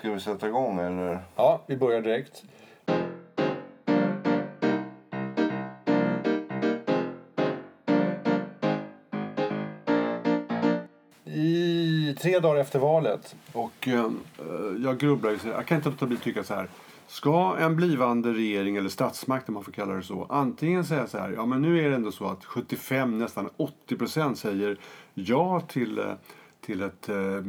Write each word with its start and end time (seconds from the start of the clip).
Ska 0.00 0.10
vi 0.10 0.20
sätta 0.20 0.48
igång 0.48 0.78
eller? 0.78 1.18
Ja, 1.36 1.62
vi 1.66 1.76
börjar 1.76 2.00
direkt. 2.00 2.44
I 11.24 12.16
tre 12.20 12.38
dagar 12.38 12.60
efter 12.60 12.78
valet. 12.78 13.36
Och 13.52 13.88
eh, 13.88 13.94
eh 13.94 14.10
jag 14.84 14.98
grubblar 14.98 15.30
ju 15.30 15.38
så 15.38 15.48
Jag 15.48 15.66
kan 15.66 15.76
inte 15.76 15.90
låta 15.90 16.06
bli 16.06 16.16
att 16.16 16.22
tycka 16.22 16.44
så 16.44 16.54
här. 16.54 16.68
Ska 17.06 17.56
en 17.58 17.76
blivande 17.76 18.32
regering 18.32 18.76
eller 18.76 18.88
statsmakt 18.88 19.48
om 19.48 19.54
man 19.54 19.64
får 19.64 19.72
kalla 19.72 19.94
det 19.94 20.02
så. 20.02 20.26
Antingen 20.28 20.84
säga 20.84 21.06
så 21.06 21.18
här. 21.18 21.32
Ja 21.32 21.46
men 21.46 21.62
nu 21.62 21.84
är 21.84 21.88
det 21.88 21.96
ändå 21.96 22.12
så 22.12 22.26
att 22.26 22.44
75 22.44 23.18
nästan 23.18 23.50
80 23.56 23.96
procent 23.96 24.38
säger 24.38 24.76
ja 25.14 25.60
till 25.60 25.98
eh, 25.98 26.04
till 26.60 26.82
ett 26.82 27.08
eh, 27.08 27.42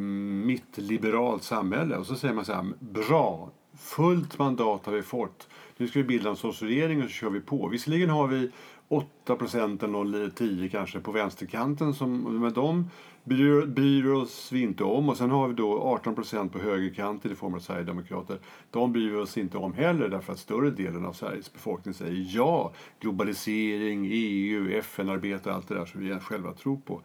mittliberalt 0.46 1.44
samhälle. 1.44 1.98
Och 1.98 2.06
så 2.06 2.16
säger 2.16 2.34
man 2.34 2.46
så 2.46 2.54
här, 2.54 2.74
bra, 2.80 3.50
fullt 3.78 4.40
mandat 4.40 4.86
har 4.86 4.94
vi 4.94 5.02
fått. 5.02 5.48
Nu 5.78 5.88
ska 5.88 6.00
vi 6.00 6.06
bilda 6.06 6.30
en 6.30 6.36
sorts 6.36 6.62
regering 6.62 7.04
och 7.04 7.10
så 7.10 7.14
kör 7.14 7.30
vi 7.30 7.40
på. 7.40 7.68
Visserligen 7.68 8.10
har 8.10 8.28
vi 8.28 8.52
8 8.88 9.36
procent 9.36 9.84
eller 9.84 10.30
10 10.30 10.70
kanske 10.70 11.00
på 11.00 11.12
vänsterkanten. 11.12 11.94
Som, 11.94 12.40
med 12.42 12.54
dem 12.54 12.90
bryr, 13.24 13.66
bryr 13.66 14.08
oss 14.12 14.52
vi 14.52 14.62
inte 14.62 14.84
om. 14.84 15.10
Och 15.10 15.18
sen 15.18 15.32
har 15.32 15.48
vi 15.48 15.54
då 15.54 15.82
18 15.82 16.16
procent 16.16 16.54
på 16.54 16.60
högerkanten 16.60 17.32
i 17.32 17.36
form 17.36 17.54
av 17.54 17.60
Sverigedemokrater. 17.60 18.40
De 18.72 18.94
bryr 18.94 19.10
vi 19.10 19.18
oss 19.18 19.38
inte 19.38 19.58
om 19.58 19.74
heller 19.74 20.10
därför 20.10 20.34
att 20.34 20.40
större 20.40 20.70
delen 20.70 21.06
av 21.06 21.14
Sveriges 21.14 21.54
befolkning 21.54 21.94
säger 21.94 22.26
ja. 22.36 22.74
Globalisering, 23.00 24.08
EU, 24.12 24.70
FN-arbete 24.70 25.50
och 25.50 25.56
allt 25.56 25.68
det 25.68 25.76
där 25.76 25.86
som 25.86 26.02
vi 26.02 26.20
själva 26.20 26.54
tror 26.54 26.78
på. 26.78 27.02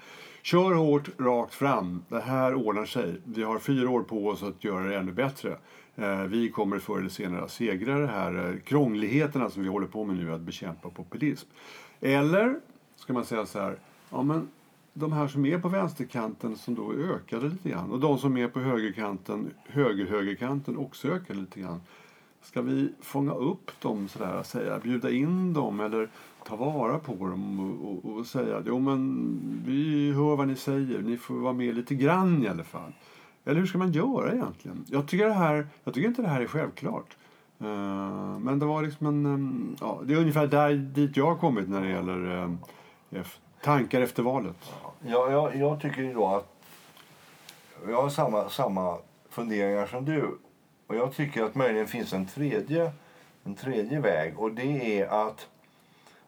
Kör 0.46 0.74
hårt, 0.74 1.08
rakt 1.18 1.54
fram. 1.54 2.02
Det 2.08 2.20
här 2.20 2.54
ordnar 2.54 2.84
sig. 2.84 3.20
Vi 3.24 3.42
har 3.42 3.58
fyra 3.58 3.90
år 3.90 4.02
på 4.02 4.28
oss 4.28 4.42
att 4.42 4.64
göra 4.64 4.84
det 4.84 4.96
ännu 4.96 5.12
bättre. 5.12 5.56
Eh, 5.96 6.22
vi 6.22 6.50
kommer 6.50 6.78
förr 6.78 6.98
eller 6.98 7.08
senare 7.08 7.44
att 7.44 7.50
segra 7.50 7.98
de 7.98 8.06
här 8.06 8.48
eh, 8.48 8.60
krångligheterna 8.60 9.50
som 9.50 9.62
vi 9.62 9.68
håller 9.68 9.86
på 9.86 10.04
med 10.04 10.16
nu 10.16 10.32
att 10.32 10.40
bekämpa 10.40 10.90
populism. 10.90 11.48
Eller 12.00 12.60
ska 12.96 13.12
man 13.12 13.24
säga 13.24 13.46
så 13.46 13.60
här. 13.60 13.78
Ja, 14.10 14.22
men 14.22 14.48
de 14.92 15.12
här 15.12 15.28
som 15.28 15.46
är 15.46 15.58
på 15.58 15.68
vänsterkanten 15.68 16.56
som 16.56 16.74
då 16.74 16.92
ökade 16.92 17.48
lite 17.48 17.68
grann 17.68 17.90
och 17.90 18.00
de 18.00 18.18
som 18.18 18.36
är 18.36 18.48
på 18.48 18.60
högerkanten, 18.60 19.50
höger-högerkanten 19.66 20.76
också 20.76 21.08
ökade 21.08 21.40
lite 21.40 21.60
grann. 21.60 21.80
Ska 22.42 22.62
vi 22.62 22.92
fånga 23.00 23.32
upp 23.32 23.80
dem 23.80 24.08
sådär, 24.08 24.42
säga, 24.42 24.78
bjuda 24.78 25.10
in 25.10 25.52
dem 25.52 25.80
eller 25.80 26.08
ta 26.48 26.56
vara 26.56 26.98
på 26.98 27.12
dem 27.12 27.60
och, 27.60 28.10
och, 28.10 28.18
och 28.18 28.26
säga 28.26 28.62
jo 28.66 28.78
men 28.78 29.62
vi 29.66 30.12
hör 30.12 30.36
vad 30.36 30.48
ni 30.48 30.56
säger, 30.56 30.98
ni 31.02 31.16
får 31.16 31.34
vara 31.34 31.52
med 31.52 31.74
lite 31.74 31.94
grann 31.94 32.44
i 32.44 32.48
alla 32.48 32.64
fall. 32.64 32.92
Eller 33.44 33.60
hur 33.60 33.66
ska 33.66 33.78
man 33.78 33.92
göra 33.92 34.32
egentligen? 34.32 34.84
Jag 34.88 35.08
tycker, 35.08 35.26
det 35.26 35.32
här, 35.32 35.66
jag 35.84 35.94
tycker 35.94 36.08
inte 36.08 36.22
det 36.22 36.28
här 36.28 36.40
är 36.40 36.46
självklart. 36.46 37.16
Uh, 37.60 38.38
men 38.38 38.58
det 38.58 38.66
var 38.66 38.82
liksom 38.82 39.06
en, 39.06 39.26
um, 39.26 39.76
ja, 39.80 40.00
det 40.04 40.14
är 40.14 40.18
ungefär 40.18 40.46
där, 40.46 40.74
dit 40.74 41.16
jag 41.16 41.26
har 41.26 41.36
kommit 41.36 41.68
när 41.68 41.80
det 41.80 41.88
gäller 41.88 42.42
um, 42.42 42.58
tankar 43.62 44.00
efter 44.00 44.22
valet. 44.22 44.72
Ja, 45.06 45.30
jag, 45.30 45.56
jag 45.56 45.80
tycker 45.80 46.02
ju 46.02 46.14
då 46.14 46.26
att 46.26 46.56
jag 47.88 48.02
har 48.02 48.08
samma, 48.08 48.48
samma 48.48 48.98
funderingar 49.30 49.86
som 49.86 50.04
du. 50.04 50.38
Och 50.86 50.96
jag 50.96 51.14
tycker 51.14 51.42
att 51.42 51.54
möjligen 51.54 51.86
finns 51.86 52.12
en 52.12 52.26
tredje, 52.26 52.92
en 53.44 53.54
tredje 53.54 54.00
väg 54.00 54.38
och 54.38 54.52
det 54.52 55.00
är 55.00 55.26
att 55.26 55.48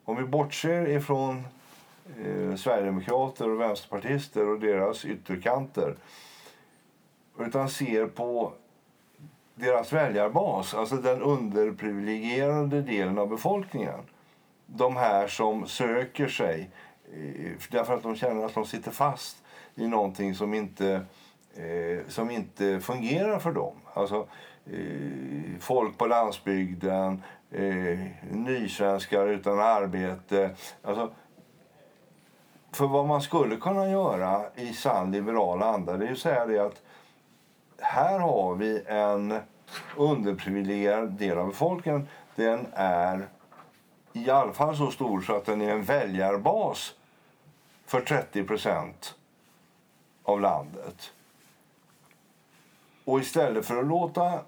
om 0.08 0.16
vi 0.16 0.24
bortser 0.24 0.88
ifrån 0.88 1.46
eh, 2.24 2.56
Sverigedemokrater 2.56 3.50
och 3.50 3.60
vänsterpartister 3.60 4.48
och 4.48 4.60
deras 4.60 5.04
ytterkanter 5.04 5.96
utan 7.38 7.68
ser 7.68 8.06
på 8.06 8.52
deras 9.54 9.92
väljarbas, 9.92 10.74
alltså 10.74 10.96
den 10.96 11.22
underprivilegierade 11.22 12.82
delen 12.82 13.18
av 13.18 13.28
befolkningen. 13.28 14.00
De 14.66 14.96
här 14.96 15.28
som 15.28 15.66
söker 15.66 16.28
sig 16.28 16.70
eh, 17.12 17.52
därför 17.70 17.94
att 17.94 18.02
de 18.02 18.16
känner 18.16 18.44
att 18.44 18.54
de 18.54 18.66
sitter 18.66 18.90
fast 18.90 19.42
i 19.74 19.88
någonting 19.88 20.34
som 20.34 20.54
inte, 20.54 21.04
eh, 21.54 22.08
som 22.08 22.30
inte 22.30 22.80
fungerar 22.80 23.38
för 23.38 23.52
dem. 23.52 23.74
Alltså, 23.94 24.26
eh, 24.66 25.60
folk 25.60 25.98
på 25.98 26.06
landsbygden, 26.06 27.22
eh, 27.50 27.98
nysvenskar 28.30 29.26
utan 29.26 29.60
arbete. 29.60 30.50
Alltså, 30.82 31.10
för 32.72 32.86
vad 32.86 33.06
man 33.06 33.22
skulle 33.22 33.56
kunna 33.56 33.88
göra 33.88 34.42
i 34.54 34.72
sann 34.72 35.10
liberal 35.10 35.62
anda 35.62 35.96
det 35.96 36.06
är 36.06 36.12
att 36.12 36.18
säga 36.18 36.46
det 36.46 36.58
att 36.58 36.82
här 37.80 38.18
har 38.18 38.54
vi 38.54 38.82
en 38.86 39.40
underprivilegierad 39.96 41.10
del 41.10 41.38
av 41.38 41.46
befolkningen. 41.46 42.08
Den 42.34 42.66
är 42.72 43.28
i 44.12 44.30
alla 44.30 44.52
fall 44.52 44.76
så 44.76 44.90
stor 44.90 45.20
så 45.20 45.36
att 45.36 45.46
den 45.46 45.62
är 45.62 45.72
en 45.72 45.82
väljarbas 45.82 46.94
för 47.86 48.00
30 48.00 48.44
procent 48.44 49.14
av 50.22 50.40
landet. 50.40 51.12
Och 53.04 53.20
istället 53.20 53.66
för 53.66 53.76
att 53.76 53.86
låta 53.86 54.40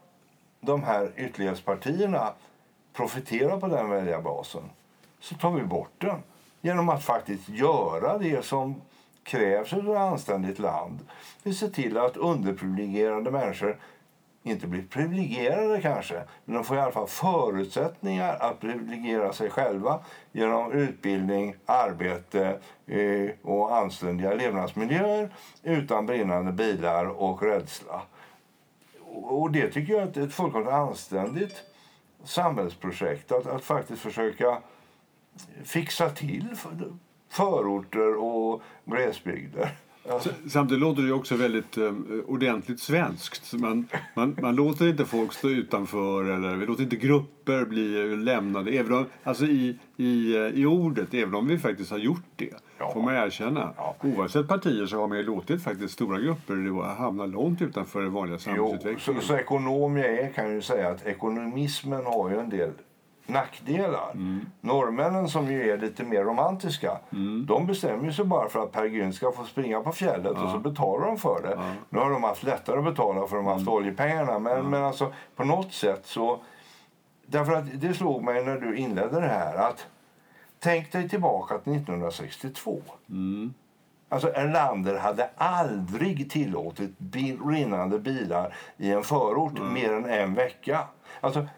de 0.61 0.83
här 0.83 1.13
ytterlighetspartierna 1.17 2.33
profitera 2.93 3.61
på 3.61 3.67
den 3.67 3.91
väljarbasen 3.91 4.63
så 5.21 5.35
tar 5.35 5.51
vi 5.51 5.63
bort 5.63 5.93
den 5.99 6.23
genom 6.61 6.89
att 6.89 7.05
faktiskt 7.05 7.49
göra 7.49 8.19
det 8.19 8.45
som 8.45 8.75
krävs 9.23 9.73
av 9.73 9.79
ett 9.79 9.97
anständigt 9.97 10.59
land. 10.59 10.99
Vi 11.43 11.55
ser 11.55 11.69
till 11.69 11.99
att 11.99 12.17
underprivilegierade 12.17 13.31
människor 13.31 13.77
inte 14.43 14.67
blir 14.67 14.83
privilegierade 14.83 15.81
kanske, 15.81 16.23
men 16.45 16.55
de 16.55 16.65
får 16.65 16.77
i 16.77 16.81
alla 16.81 16.93
fall 16.93 17.07
förutsättningar 17.07 18.37
att 18.41 18.61
privilegiera 18.61 19.33
sig 19.33 19.51
själva 19.51 20.01
genom 20.33 20.73
utbildning, 20.73 21.55
arbete 21.67 22.59
eh, 22.87 23.31
och 23.43 23.77
anständiga 23.77 24.35
levnadsmiljöer 24.35 25.29
utan 25.63 26.07
brinnande 26.07 26.53
bilar 26.53 27.07
och 27.07 27.43
rädsla. 27.43 28.03
Och 29.13 29.51
det 29.51 29.71
tycker 29.71 29.93
jag 29.93 30.17
är 30.17 30.27
ett 30.27 30.35
fullkomligt 30.35 30.73
anständigt 30.73 31.70
samhällsprojekt 32.25 33.33
att, 33.33 33.47
att 33.47 33.65
faktiskt 33.65 34.03
försöka 34.03 34.63
fixa 35.65 36.11
till 36.11 36.57
förorter 37.29 38.17
och 38.17 38.63
glesbygder. 38.85 39.77
Samtidigt 40.49 40.81
låter 40.81 41.03
det 41.03 41.13
också 41.13 41.37
väldigt 41.37 41.79
um, 41.79 42.25
ordentligt 42.27 42.81
svenskt. 42.81 43.53
Man, 43.53 43.89
man, 44.15 44.37
man 44.43 44.57
låter 44.57 44.89
inte 44.89 45.05
folk 45.05 45.33
stå 45.33 45.49
utanför 45.49 46.25
eller 46.25 46.57
vi 46.57 46.67
låter 46.67 46.83
inte 46.83 46.97
grupper 46.97 47.65
bli 47.65 48.17
lämnade. 48.17 48.71
Även 48.71 48.93
om, 48.93 49.07
alltså 49.23 49.45
i, 49.45 49.79
i, 49.97 50.37
eh, 50.37 50.43
i 50.43 50.67
ordet, 50.67 51.15
även 51.15 51.35
om 51.35 51.49
vi 51.49 51.59
faktiskt 51.59 51.91
har 51.91 51.99
gjort 51.99 52.25
det. 52.37 52.55
Ja. 52.79 52.93
Får 52.93 53.03
man 53.03 53.15
erkänna. 53.15 53.73
Ja. 53.77 53.97
Oavsett 54.01 54.49
partier 54.49 54.87
så 54.87 55.01
har 55.01 55.09
man 55.09 55.19
ju 55.19 55.25
låtit 55.25 55.63
faktiskt 55.63 55.95
stora 55.95 56.21
grupper 56.21 56.83
hamna 56.97 57.27
långt 57.27 57.63
utanför 57.63 58.03
den 58.03 58.13
vanliga 58.13 58.39
samhällsutvecklingen. 58.39 59.01
Jo, 59.07 59.15
så, 59.21 59.27
så 59.27 59.37
ekonom 59.37 59.97
jag 59.97 60.11
är 60.11 60.33
kan 60.33 60.55
ju 60.55 60.63
säga 60.63 60.89
att 60.89 61.07
ekonomismen 61.07 62.05
har 62.07 62.31
ju 62.31 62.39
en 62.39 62.51
del 62.51 62.71
nackdelar. 63.31 64.11
Mm. 64.13 64.47
Norrmännen 64.61 65.29
som 65.29 65.53
ju 65.53 65.71
är 65.71 65.79
lite 65.79 66.05
mer 66.05 66.25
romantiska, 66.25 66.99
mm. 67.13 67.47
de 67.47 67.67
bestämmer 67.67 68.11
sig 68.11 68.25
bara 68.25 68.49
för 68.49 68.63
att 68.63 68.73
Per 68.73 68.85
Gynt 68.85 69.15
ska 69.15 69.33
få 69.33 69.45
springa 69.45 69.81
på 69.81 69.93
fjället 69.93 70.33
ja. 70.35 70.45
och 70.45 70.51
så 70.51 70.59
betalar 70.59 71.07
de 71.07 71.19
för 71.19 71.43
det. 71.43 71.55
Ja. 71.57 71.73
Nu 71.89 71.99
har 71.99 72.11
de 72.11 72.23
haft 72.23 72.43
lättare 72.43 72.79
att 72.79 72.85
betala 72.85 73.27
för 73.27 73.37
de 73.37 73.45
har 73.47 73.53
haft 73.53 73.63
mm. 73.63 73.75
oljepengarna 73.75 74.39
men, 74.39 74.57
ja. 74.57 74.63
men 74.63 74.85
alltså 74.85 75.13
på 75.37 75.45
något 75.45 75.73
sätt 75.73 76.07
så 76.07 76.41
Därför 77.31 77.53
att 77.53 77.81
det 77.81 77.95
slog 77.95 78.23
mig 78.23 78.45
när 78.45 78.57
du 78.57 78.77
inledde 78.77 79.21
det 79.21 79.27
här 79.27 79.55
att 79.55 79.87
tänk 80.59 80.93
dig 80.93 81.09
tillbaka 81.09 81.59
till 81.59 81.73
1962. 81.73 82.83
Mm. 83.09 83.55
Alltså 84.09 84.29
Erlander 84.29 84.99
hade 84.99 85.31
aldrig 85.37 86.31
tillåtit 86.31 86.99
bil, 86.99 87.39
rinnande 87.47 87.99
bilar 87.99 88.57
i 88.77 88.91
en 88.91 89.03
förort 89.03 89.59
mm. 89.59 89.73
mer 89.73 89.93
än 89.93 90.05
en 90.05 90.35
vecka. 90.35 90.85
Alltså 91.21 91.49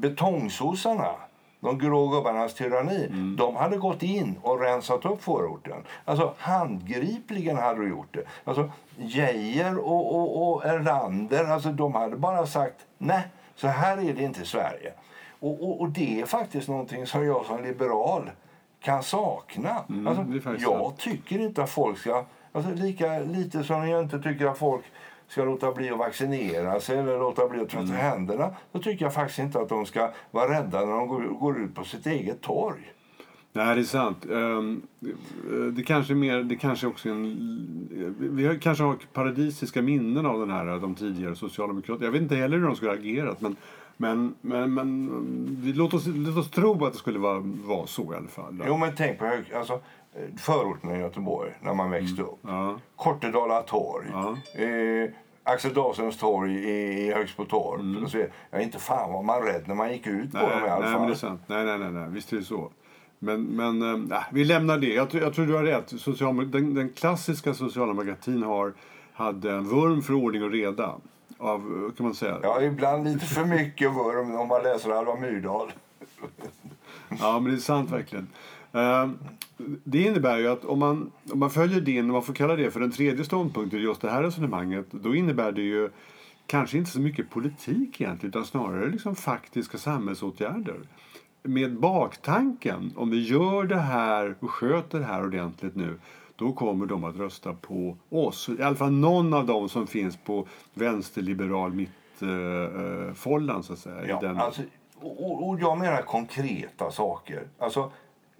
betongsossarna, 0.00 1.14
de 1.60 1.78
grå 1.78 2.08
gubbarnas 2.08 2.54
tyranni, 2.54 3.06
mm. 3.06 3.36
de 3.36 3.56
hade 3.56 3.76
gått 3.76 4.02
in 4.02 4.38
och 4.42 4.60
rensat 4.60 5.04
upp 5.04 5.22
förorten. 5.22 5.82
Alltså 6.04 6.34
handgripligen 6.38 7.56
hade 7.56 7.80
de 7.80 7.88
gjort 7.88 8.14
det. 8.14 8.24
Alltså 8.44 8.70
Geijer 8.96 9.78
och, 9.78 10.14
och, 10.14 10.52
och 10.52 10.64
Erlander, 10.64 11.44
alltså 11.44 11.72
de 11.72 11.94
hade 11.94 12.16
bara 12.16 12.46
sagt 12.46 12.86
nej, 12.98 13.22
så 13.56 13.66
här 13.68 13.98
är 13.98 14.14
det 14.14 14.22
inte 14.22 14.42
i 14.42 14.46
Sverige. 14.46 14.92
Och, 15.40 15.62
och, 15.62 15.80
och 15.80 15.88
det 15.88 16.20
är 16.20 16.26
faktiskt 16.26 16.68
någonting 16.68 17.06
som 17.06 17.26
jag 17.26 17.46
som 17.46 17.62
liberal 17.62 18.30
kan 18.80 19.02
sakna. 19.02 19.84
Mm, 19.88 20.06
alltså, 20.06 20.56
jag 20.58 20.96
tycker 20.98 21.38
inte 21.38 21.62
att 21.62 21.70
folk 21.70 21.98
ska... 21.98 22.24
Alltså, 22.52 22.70
lika 22.74 23.18
lite 23.18 23.64
som 23.64 23.88
jag 23.88 24.02
inte 24.02 24.18
tycker 24.18 24.46
att 24.46 24.58
folk 24.58 24.84
ska 25.30 25.44
låta 25.44 25.72
bli 25.72 25.90
att 25.90 25.98
vaccinera 25.98 26.80
sig 26.80 26.98
eller 26.98 27.18
låta 27.18 27.48
bli 27.48 27.60
att 27.60 27.68
tvätta 27.68 27.84
mm. 27.84 27.96
händerna 27.96 28.54
då 28.72 28.78
tycker 28.78 29.04
jag 29.04 29.14
faktiskt 29.14 29.38
inte 29.38 29.60
att 29.60 29.68
de 29.68 29.86
ska 29.86 30.10
vara 30.30 30.58
rädda 30.58 30.84
när 30.84 30.92
de 30.92 31.08
går, 31.38 31.60
ut 31.60 31.74
på 31.74 31.84
sitt 31.84 32.06
eget 32.06 32.40
torg. 32.40 32.92
Nej, 33.52 33.74
det 33.74 33.80
är 33.80 33.84
sant. 33.84 34.26
Ehm, 34.30 34.82
Det 35.76 35.82
kanske 35.82 36.12
är 36.12 36.14
mer, 36.14 36.42
det 36.42 36.56
kanske 36.56 36.86
också 36.86 37.08
är 37.08 37.12
en... 37.12 38.16
Vi 38.18 38.58
kanske 38.62 38.84
har 38.84 38.96
paradisiska 39.12 39.82
minnen 39.82 40.26
av 40.26 40.40
den 40.40 40.50
här, 40.50 40.80
de 40.80 40.94
tidigare 40.94 41.36
socialdemokraterna. 41.36 42.06
Jag 42.06 42.12
vet 42.12 42.22
inte 42.22 42.36
heller 42.36 42.58
hur 42.58 42.66
de 42.66 42.76
skulle 42.76 42.90
ha 42.90 42.98
agerat, 42.98 43.40
men, 43.40 43.56
men, 43.96 44.34
men, 44.40 44.74
men 44.74 45.72
låt, 45.74 45.94
oss, 45.94 46.06
låt 46.06 46.36
oss 46.36 46.50
tro 46.50 46.84
att 46.84 46.92
det 46.92 46.98
skulle 46.98 47.18
vara, 47.18 47.38
vara 47.64 47.86
så 47.86 48.12
i 48.12 48.16
alla 48.16 48.28
fall. 48.28 48.62
Jo, 48.66 48.76
men 48.76 48.94
tänk 48.96 49.18
på 49.18 49.26
hög, 49.26 49.52
alltså, 49.54 49.80
förorterna 50.38 50.96
i 50.96 51.00
Göteborg 51.00 51.52
när 51.60 51.74
man 51.74 51.90
växte 51.90 52.22
upp. 52.22 52.38
Ja. 52.42 52.78
Kortedala 52.96 53.62
torg. 53.62 54.06
Eh, 54.54 55.10
Axel 55.42 55.74
Dahlströms 55.74 56.18
torg 56.18 56.54
i, 56.54 57.06
i 57.06 57.12
Högsbotorp. 57.12 57.80
Mm. 57.80 58.08
Så, 58.08 58.18
ja, 58.50 58.60
inte 58.60 58.78
fan 58.78 59.12
var 59.12 59.22
man 59.22 59.42
rädd 59.42 59.62
när 59.66 59.74
man 59.74 59.92
gick 59.92 60.06
ut 60.06 60.32
på 60.32 60.38
Nej, 60.38 60.50
dem 60.50 60.64
i 60.66 60.68
alla 60.68 60.80
nej, 60.80 60.90
fall. 60.92 61.00
men 61.00 61.08
det 61.08 61.14
är 61.14 61.16
sant. 61.16 61.42
Nej, 61.46 61.64
nej, 61.64 61.78
nej, 61.78 61.90
nej. 61.90 62.08
Visst 62.08 62.32
är 62.32 62.36
det 62.36 62.42
så. 62.44 62.70
Men, 63.18 63.42
men 63.42 64.12
äh, 64.12 64.18
vi 64.32 64.44
lämnar 64.44 64.78
det. 64.78 64.94
Jag, 64.94 65.10
tror- 65.10 65.22
jag 65.22 65.34
tror 65.34 65.46
du 65.46 65.54
har 65.54 65.62
rätt. 65.62 65.88
Social, 66.00 66.50
den, 66.50 66.74
den 66.74 66.88
klassiska 66.88 67.54
socialdemokratin 67.54 68.42
har, 68.42 68.72
hade 69.12 69.52
en 69.52 69.68
vurm 69.68 70.02
för 70.02 70.14
ordning 70.14 70.42
och 70.44 70.50
reda. 70.50 70.94
Av, 71.38 71.92
kan 71.96 72.06
man 72.06 72.14
säga. 72.14 72.38
Ja, 72.42 72.62
ibland 72.62 73.04
lite 73.04 73.26
för 73.26 73.44
mycket 73.44 73.90
vurm 73.90 74.34
om 74.34 74.48
man 74.48 74.62
läser 74.62 74.90
Alva 74.90 75.16
Myrdal. 75.16 75.72
Ja, 77.20 77.40
men 77.40 77.44
det 77.52 77.56
är 77.58 77.60
sant 77.60 77.90
verkligen. 77.90 78.28
Ehm, 78.72 79.18
det 79.84 80.02
innebär 80.02 80.38
ju 80.38 80.48
att 80.48 80.64
om 80.64 80.78
man, 80.78 81.12
om 81.32 81.38
man 81.38 81.50
följer 81.50 81.80
din, 81.80 82.04
om 82.04 82.12
man 82.12 82.22
får 82.22 82.34
kalla 82.34 82.56
det 82.56 82.70
för 82.70 82.80
den 82.80 82.90
tredje 82.90 83.24
ståndpunkten 83.24 83.78
i 83.78 83.82
just 83.82 84.00
det 84.00 84.10
här 84.10 84.22
resonemanget, 84.22 84.86
då 84.90 85.14
innebär 85.14 85.52
det 85.52 85.62
ju 85.62 85.90
kanske 86.46 86.78
inte 86.78 86.90
så 86.90 87.00
mycket 87.00 87.30
politik 87.30 88.00
egentligen, 88.00 88.28
utan 88.30 88.44
snarare 88.44 88.90
liksom 88.90 89.16
faktiska 89.16 89.78
samhällsåtgärder. 89.78 90.80
Med 91.42 91.78
baktanken, 91.80 92.92
om 92.96 93.10
vi 93.10 93.22
gör 93.28 93.64
det 93.64 93.76
här 93.80 94.34
och 94.40 94.50
sköter 94.50 94.98
det 94.98 95.04
här 95.04 95.24
ordentligt 95.24 95.76
nu, 95.76 95.98
då 96.36 96.52
kommer 96.52 96.86
de 96.86 97.04
att 97.04 97.16
rösta 97.16 97.52
på 97.52 97.96
oss. 98.08 98.48
I 98.58 98.62
alla 98.62 98.76
fall 98.76 98.92
någon 98.92 99.34
av 99.34 99.46
dem 99.46 99.68
som 99.68 99.86
finns 99.86 100.16
på 100.16 100.46
vänsterliberal 100.74 101.72
mittfållan, 101.72 103.62
så 103.62 103.72
att 103.72 103.78
säga. 103.78 104.08
Ja, 104.08 104.20
den- 104.20 104.38
alltså, 104.38 104.62
och- 105.00 105.48
och 105.48 105.60
jag 105.60 105.78
menar 105.78 106.02
konkreta 106.02 106.90
saker. 106.90 107.42
Alltså, 107.58 107.90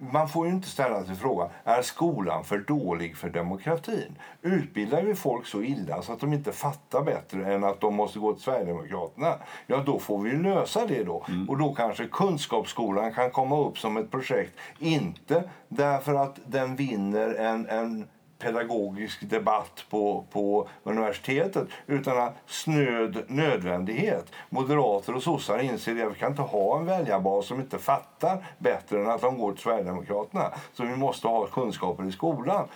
man 0.01 0.29
får 0.29 0.47
ju 0.47 0.53
inte 0.53 0.69
ställa 0.69 1.05
sig 1.05 1.15
frågan, 1.15 1.49
är 1.65 1.83
skolan 1.83 2.45
för 2.45 2.59
dålig 2.59 3.17
för 3.17 3.29
demokratin? 3.29 4.19
Utbildar 4.43 5.03
vi 5.03 5.15
folk 5.15 5.47
så 5.47 5.63
illa 5.63 6.03
så 6.03 6.13
att 6.13 6.21
de 6.21 6.33
inte 6.33 6.53
fattar 6.53 7.03
bättre 7.03 7.55
än 7.55 7.65
att 7.65 7.81
de 7.81 7.95
måste 7.95 8.19
gå 8.19 8.33
till 8.33 8.43
Sverigedemokraterna? 8.43 9.35
Ja, 9.67 9.83
då 9.87 9.99
får 9.99 10.19
vi 10.19 10.33
lösa 10.33 10.87
det 10.87 11.05
då. 11.05 11.25
Och 11.49 11.59
då 11.59 11.75
kanske 11.75 12.07
Kunskapsskolan 12.07 13.13
kan 13.13 13.31
komma 13.31 13.59
upp 13.59 13.79
som 13.79 13.97
ett 13.97 14.11
projekt. 14.11 14.53
Inte 14.79 15.51
därför 15.69 16.15
att 16.15 16.39
den 16.47 16.77
vinner 16.77 17.35
en, 17.35 17.69
en 17.69 18.07
pedagogisk 18.41 19.31
debatt 19.31 19.85
på, 19.91 20.25
på 20.31 20.69
universitetet 20.83 21.69
utan 21.87 22.33
snöd 22.47 23.25
nödvändighet. 23.29 24.33
Moderater 24.49 25.17
och 25.17 25.23
sossar 25.23 25.59
inser 25.59 26.07
att 26.07 26.13
Vi 26.13 26.19
kan 26.19 26.31
inte 26.31 26.43
ha 26.43 26.79
en 26.79 26.87
väljarbas 26.87 27.47
som 27.47 27.61
inte 27.61 27.79
fattar 27.79 28.47
bättre 28.59 29.01
än 29.01 29.11
att 29.11 29.21
de 29.21 29.39
går 29.39 29.53
till 29.53 29.63
Sverigedemokraterna. 29.63 30.53
Så 30.73 30.85
vi 30.85 30.97
måste 30.97 31.29
ha 31.29 31.47
kunskaper 31.47 32.05
i 32.09 32.13
skolan. 32.13 32.69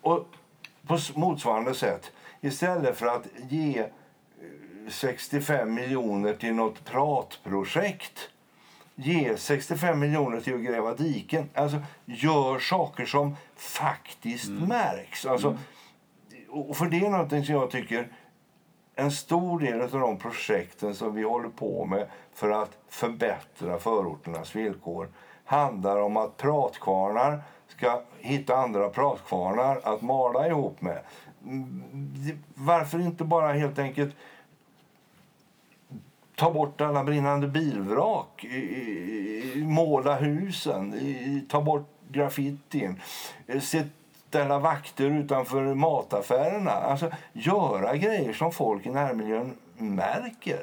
Och 0.00 0.26
på 0.86 0.98
motsvarande 1.14 1.74
sätt, 1.74 2.12
istället 2.40 2.96
för 2.96 3.06
att 3.06 3.26
ge 3.48 3.78
eh, 3.78 3.86
65 4.88 5.74
miljoner 5.74 6.32
till 6.32 6.54
något 6.54 6.84
pratprojekt 6.84 8.30
ge 8.96 9.36
65 9.36 9.98
miljoner 9.98 10.40
till 10.40 10.54
att 10.54 10.60
gräva 10.60 10.94
diken. 10.94 11.50
Alltså, 11.54 11.78
gör 12.04 12.58
saker 12.58 13.06
som 13.06 13.36
faktiskt 13.56 14.50
märks. 14.50 15.26
Alltså, 15.26 15.58
och 16.48 16.76
för 16.76 16.86
det 16.86 17.06
är 17.06 17.10
någonting 17.10 17.44
som 17.44 17.54
jag 17.54 17.70
tycker 17.70 18.08
en 18.94 19.10
stor 19.10 19.60
del 19.60 19.80
av 19.80 19.90
de 19.90 20.18
projekten 20.18 20.94
som 20.94 21.14
vi 21.14 21.22
håller 21.22 21.48
på 21.48 21.84
med 21.84 22.06
för 22.34 22.50
att 22.50 22.78
förbättra 22.88 23.78
förorternas 23.78 24.56
villkor 24.56 25.08
handlar 25.44 25.96
om 25.96 26.16
att 26.16 26.36
pratkvarnar 26.36 27.42
ska 27.68 28.02
hitta 28.18 28.56
andra 28.56 28.88
pratkvarnar 28.88 29.80
att 29.84 30.02
mala 30.02 30.46
ihop 30.48 30.80
med. 30.80 30.98
Mm, 31.44 32.42
Varför 32.54 32.98
inte 32.98 33.24
bara 33.24 33.52
helt 33.52 33.78
enkelt 33.78 34.16
ta 36.36 36.50
bort 36.52 36.80
alla 36.80 37.04
brinnande 37.04 37.48
bilvrak, 37.48 38.46
måla 39.56 40.14
husen, 40.16 40.94
ta 41.48 41.62
bort 41.62 41.88
graffitin, 42.08 43.00
eh, 43.46 43.60
ställa 44.28 44.58
vakter 44.58 45.04
utanför 45.04 45.74
mataffärerna. 45.74 46.70
Alltså 46.70 47.10
göra 47.32 47.96
grejer 47.96 48.32
som 48.32 48.52
folk 48.52 48.86
i 48.86 48.90
närmiljön 48.90 49.52
märker. 49.78 50.60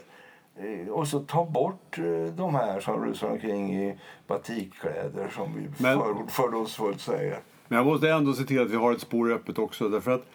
Eh, 0.58 0.88
Och 0.94 1.08
så 1.08 1.20
ta 1.20 1.46
bort 1.46 1.98
eh, 1.98 2.34
de 2.36 2.56
här 2.56 2.80
som 2.80 3.06
rusar 3.06 3.30
omkring 3.30 3.76
i 3.76 3.96
batikkläder 4.28 5.28
som 5.36 5.54
vi 5.56 5.84
Men- 5.84 6.28
fördomsfullt 6.28 7.02
säger. 7.02 7.40
Men 7.68 7.78
jag 7.78 7.86
måste 7.88 8.10
ändå 8.10 8.34
se 8.34 8.44
till 8.44 8.62
att 8.62 8.70
vi 8.70 8.76
har 8.76 8.92
ett 8.94 9.02
spår 9.02 9.32
öppet 9.32 9.60
också. 9.60 9.90
Därför 9.90 10.12
att 10.12 10.26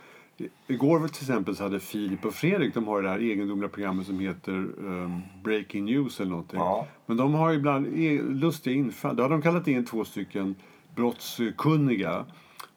igår 0.67 1.08
till 1.08 1.23
exempel 1.23 1.56
så 1.56 1.62
hade 1.62 1.81
Filip 1.81 2.25
och 2.25 2.35
Fredrik, 2.35 2.75
de 2.75 2.87
har 2.87 3.02
det 3.02 3.08
här 3.08 3.19
egendomliga 3.19 3.69
programmet 3.69 4.06
som 4.06 4.20
heter 4.20 4.52
um, 4.52 5.20
Breaking 5.44 5.85
News 5.85 6.20
eller 6.20 6.31
någonting. 6.31 6.58
Ja. 6.58 6.87
Men 7.06 7.17
de 7.17 7.35
har 7.35 7.52
ibland 7.52 7.87
e- 7.87 8.23
lustiga 8.23 8.75
infall. 8.76 9.17
Då 9.17 9.23
har 9.23 9.31
de 9.31 9.43
kallat 9.43 9.69
in 9.69 9.85
två 9.85 10.05
stycken 10.05 10.55
brottskunniga. 10.94 12.25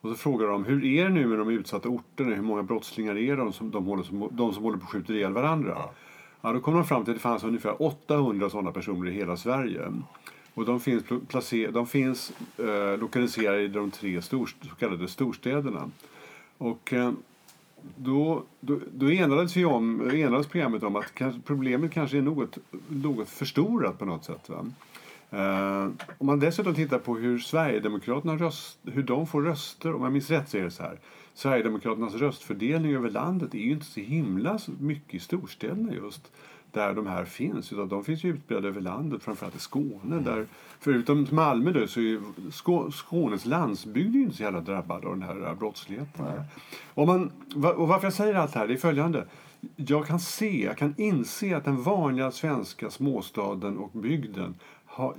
Och 0.01 0.09
så 0.09 0.15
frågar 0.15 0.47
de 0.47 0.65
hur 0.65 0.85
är 0.85 1.03
det 1.03 1.09
nu 1.09 1.27
med 1.27 1.39
de 1.39 1.49
utsatta 1.49 1.89
orterna? 1.89 2.35
Hur 2.35 2.41
många 2.41 2.63
brottslingar 2.63 3.17
är 3.17 3.37
de 3.37 3.53
som, 3.53 3.71
de, 3.71 3.85
håller, 3.85 4.03
som, 4.03 4.27
de 4.31 4.53
som 4.53 4.63
håller 4.63 4.77
på 4.77 4.83
att 4.83 4.89
skjuta 4.91 5.13
ihjäl 5.13 5.33
varandra? 5.33 5.77
Ja. 6.41 6.51
då 6.53 6.59
kom 6.59 6.73
de 6.73 6.85
fram 6.85 7.03
till 7.03 7.11
att 7.11 7.17
det 7.17 7.21
fanns 7.21 7.43
ungefär 7.43 7.81
800 7.81 8.49
sådana 8.49 8.71
personer 8.71 9.09
i 9.09 9.13
hela 9.13 9.37
Sverige. 9.37 9.81
Och 10.53 10.65
de 10.65 10.79
finns, 10.79 11.03
pl- 11.03 11.25
placer, 11.25 11.71
de 11.71 11.87
finns 11.87 12.33
eh, 12.57 12.99
lokaliserade 12.99 13.61
i 13.61 13.67
de 13.67 13.91
tre 13.91 14.21
stor, 14.21 14.49
så 14.61 14.75
kallade 14.75 15.07
storstäderna. 15.07 15.89
Och 16.57 16.93
eh, 16.93 17.11
då, 17.95 18.43
då, 18.59 18.79
då 18.93 19.11
enades, 19.11 19.57
vi 19.57 19.65
om, 19.65 20.09
enades 20.11 20.47
programmet 20.47 20.83
om 20.83 20.95
att 20.95 21.15
kanske, 21.15 21.41
problemet 21.45 21.91
kanske 21.91 22.17
är 22.17 22.21
något, 22.21 22.57
något 22.87 23.29
förstorat 23.29 23.99
på 23.99 24.05
något 24.05 24.25
sätt. 24.25 24.49
Va? 24.49 24.65
Eh, 25.29 25.89
om 26.17 26.27
man 26.27 26.39
dessutom 26.39 26.75
tittar 26.75 26.99
på 26.99 27.15
hur 27.15 27.39
Sverigedemokraterna 27.39 28.35
röst, 28.35 28.79
hur 28.83 29.03
de 29.03 29.27
får 29.27 29.41
röster, 29.41 29.95
om 29.95 30.03
jag 30.03 30.11
minns 30.11 30.29
rätt 30.29 30.49
så 30.49 30.57
är 30.57 30.63
det 30.63 30.71
så 30.71 30.83
här. 30.83 30.99
Sverigedemokraternas 31.33 32.15
röstfördelning 32.15 32.95
över 32.95 33.09
landet 33.09 33.53
är 33.53 33.59
ju 33.59 33.71
inte 33.71 33.85
så 33.85 33.99
himla 33.99 34.57
så 34.57 34.71
mycket 34.79 35.13
i 35.13 35.19
storstäderna 35.19 35.93
just 35.93 36.31
där 36.71 36.93
de 36.93 37.07
här 37.07 37.25
finns. 37.25 37.73
Utan 37.73 37.87
de 37.87 38.03
finns 38.03 38.23
ju 38.23 38.29
utbredda 38.29 38.67
över 38.67 38.81
landet, 38.81 39.23
framförallt 39.23 39.55
i 39.55 39.59
Skåne. 39.59 40.19
Där, 40.19 40.45
förutom 40.79 41.27
Malmö 41.31 41.71
då, 41.71 41.87
så 41.87 41.99
är 41.99 42.19
Skå, 42.51 42.91
Skånes 42.91 43.45
landsbygd 43.45 44.15
inte 44.15 44.35
så 44.35 44.43
jävla 44.43 44.61
drabbad 44.61 45.05
av 45.05 45.11
den 45.11 45.23
här 45.23 45.47
eh, 45.47 45.53
brottsligheten. 45.53 46.25
Och, 46.93 47.07
man, 47.07 47.31
och 47.75 47.87
varför 47.87 48.05
jag 48.05 48.13
säger 48.13 48.35
allt 48.35 48.53
det 48.53 48.59
här 48.59 48.67
det 48.67 48.73
är 48.73 48.77
följande. 48.77 49.25
Jag 49.75 50.07
kan 50.07 50.19
se, 50.19 50.63
jag 50.63 50.77
kan 50.77 50.95
inse 50.97 51.57
att 51.57 51.65
den 51.65 51.83
vanliga 51.83 52.31
svenska 52.31 52.89
småstaden 52.89 53.77
och 53.77 53.89
bygden 53.93 54.55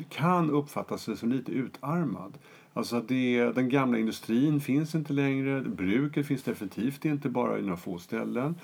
kan 0.09 0.51
uppfatta 0.51 0.99
sig 0.99 1.17
som 1.17 1.33
lite 1.33 1.53
utarmad. 1.53 2.39
Alltså 2.75 3.01
det, 3.01 3.45
den 3.55 3.69
gamla 3.69 3.99
industrin 3.99 4.61
finns 4.61 4.95
inte 4.95 5.13
längre, 5.13 5.61
bruket 5.61 6.27
finns 6.27 6.43
definitivt 6.43 7.05
inte 7.05 7.29
bara 7.29 7.59
i 7.59 7.63
några 7.63 7.77
få 7.77 7.99
ställen. 7.99 8.55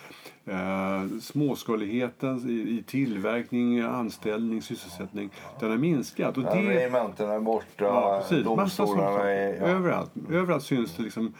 Eh, 0.46 1.18
småskaligheten 1.20 2.50
i, 2.50 2.52
i 2.52 2.84
tillverkning, 2.86 3.80
anställning, 3.80 4.62
sysselsättning, 4.62 5.30
den 5.60 5.70
har 5.70 5.78
minskat. 5.78 6.36
Och 6.36 6.42
Ja, 6.42 6.54
det, 6.54 6.60
Regementena 6.60 7.32
är 7.32 7.40
borta, 7.40 7.84
Ja, 7.84 8.22
precis. 8.22 8.44
Domstolarna 8.44 9.30
är... 9.30 9.56
Ja. 9.56 9.66
Överallt, 9.66 10.10
överallt 10.30 10.64
syns 10.64 10.96
det 10.96 11.02
liksom 11.02 11.34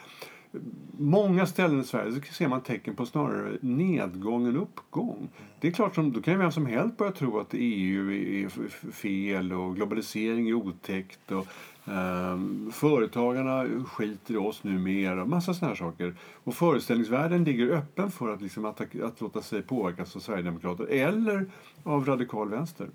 Många 0.98 1.46
ställen 1.46 1.80
i 1.80 1.84
Sverige 1.84 2.12
så 2.12 2.34
ser 2.34 2.48
man 2.48 2.60
tecken 2.60 2.96
på 2.96 3.06
snarare 3.06 3.58
nedgång 3.60 4.46
än 4.46 4.56
uppgång. 4.56 5.28
Det 5.60 5.68
är 5.68 5.72
klart 5.72 5.94
som, 5.94 6.12
då 6.12 6.22
kan 6.22 6.34
ju 6.34 6.38
vem 6.38 6.52
som 6.52 6.66
helst 6.66 6.96
börja 6.96 7.12
tro 7.12 7.38
att 7.38 7.48
EU 7.52 8.12
är 8.12 8.48
fel 8.92 9.52
och 9.52 9.76
globalisering 9.76 10.48
är 10.48 10.54
otäckt 10.54 11.32
och 11.32 11.46
eh, 11.92 12.38
företagarna 12.72 13.84
skiter 13.84 14.34
i 14.34 14.36
oss 14.36 14.64
numera 14.64 15.22
och 15.22 15.28
massa 15.28 15.54
sådana 15.54 15.74
här 15.74 15.78
saker. 15.78 16.14
Och 16.44 16.54
föreställningsvärlden 16.54 17.44
ligger 17.44 17.70
öppen 17.70 18.10
för 18.10 18.28
att, 18.28 18.42
liksom 18.42 18.64
att, 18.64 18.80
att 18.80 19.20
låta 19.20 19.42
sig 19.42 19.62
påverkas 19.62 20.16
av 20.16 20.20
Sverigedemokrater 20.20 20.86
eller 20.86 21.46
av 21.82 22.04
radikal 22.04 22.48
vänster. 22.48 22.88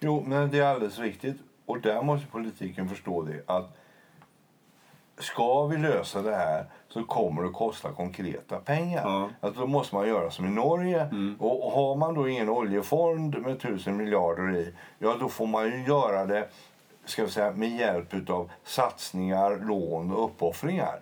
Jo, 0.00 0.24
men 0.28 0.50
det 0.50 0.58
är 0.58 0.74
alldeles 0.74 0.98
riktigt. 0.98 1.36
Och 1.66 1.80
där 1.80 2.02
måste 2.02 2.26
politiken 2.26 2.88
förstå 2.88 3.22
det 3.22 3.42
att 3.46 3.76
ska 5.18 5.66
vi 5.66 5.76
lösa 5.76 6.22
det 6.22 6.34
här 6.34 6.64
så 6.88 7.04
kommer 7.04 7.42
det 7.42 7.48
att 7.48 7.54
kosta 7.54 7.92
konkreta 7.92 8.56
pengar. 8.56 9.02
Ja. 9.04 9.28
Alltså 9.40 9.60
då 9.60 9.66
måste 9.66 9.94
man 9.94 10.08
göra 10.08 10.30
som 10.30 10.46
i 10.46 10.50
Norge. 10.50 11.08
Och, 11.38 11.66
och 11.66 11.72
har 11.72 11.96
man 11.96 12.14
då 12.14 12.28
ingen 12.28 12.48
oljefond 12.48 13.38
med 13.38 13.60
tusen 13.60 13.96
miljarder 13.96 14.56
i, 14.56 14.74
ja 14.98 15.16
då 15.20 15.28
får 15.28 15.46
man 15.46 15.64
ju 15.64 15.84
göra 15.86 16.26
det 16.26 16.48
ska 17.06 17.24
vi 17.24 17.30
säga, 17.30 17.52
med 17.52 17.76
hjälp 17.76 18.30
av 18.30 18.50
satsningar, 18.64 19.60
lån 19.64 20.12
och 20.12 20.24
uppoffringar. 20.24 21.00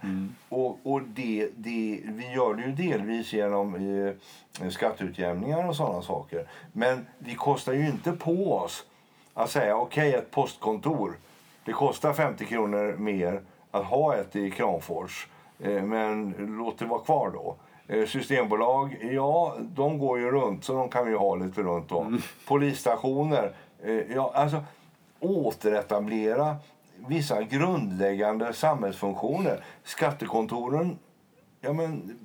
Och, 0.49 0.79
och 0.83 1.03
det, 1.03 1.49
det, 1.57 2.01
vi 2.05 2.33
gör 2.35 2.55
det 2.55 2.63
ju 2.63 2.73
delvis 2.73 3.33
genom 3.33 3.75
eh, 3.75 4.69
skatteutjämningar 4.71 5.69
och 5.69 5.77
sådana 5.77 6.03
saker. 6.03 6.49
Men 6.73 7.07
vi 7.19 7.35
kostar 7.35 7.73
ju 7.73 7.87
inte 7.87 8.13
på 8.13 8.53
oss 8.53 8.85
att 9.35 9.51
säga 9.51 9.77
okej, 9.77 10.09
okay, 10.09 10.21
ett 10.21 10.31
postkontor, 10.31 11.17
det 11.65 11.73
kostar 11.73 12.13
50 12.13 12.45
kronor 12.45 12.97
mer 12.99 13.43
att 13.75 13.85
ha 13.85 14.17
ett 14.17 14.37
i 14.37 14.51
Kramfors. 14.51 15.29
Eh, 15.59 15.83
men 15.83 16.35
låt 16.39 16.79
det 16.79 16.87
vara 16.87 17.01
kvar 17.01 17.31
då. 17.31 17.57
Eh, 17.89 18.07
Systembolag, 18.07 18.97
ja, 19.03 19.57
de 19.61 19.99
går 19.99 20.19
ju 20.19 20.31
runt 20.31 20.65
så 20.65 20.73
de 20.73 20.89
kan 20.89 21.07
vi 21.07 21.15
ha 21.15 21.35
lite 21.35 21.63
runt 21.63 21.93
om. 21.93 22.07
Mm. 22.07 22.21
Polisstationer, 22.47 23.53
eh, 23.83 24.15
ja, 24.15 24.33
alltså 24.35 24.65
återetablera 25.21 26.57
vissa 27.09 27.43
grundläggande 27.43 28.53
samhällsfunktioner. 28.53 29.65
Skattekontoren, 29.85 30.99
ja 31.65 31.73
men 31.73 32.19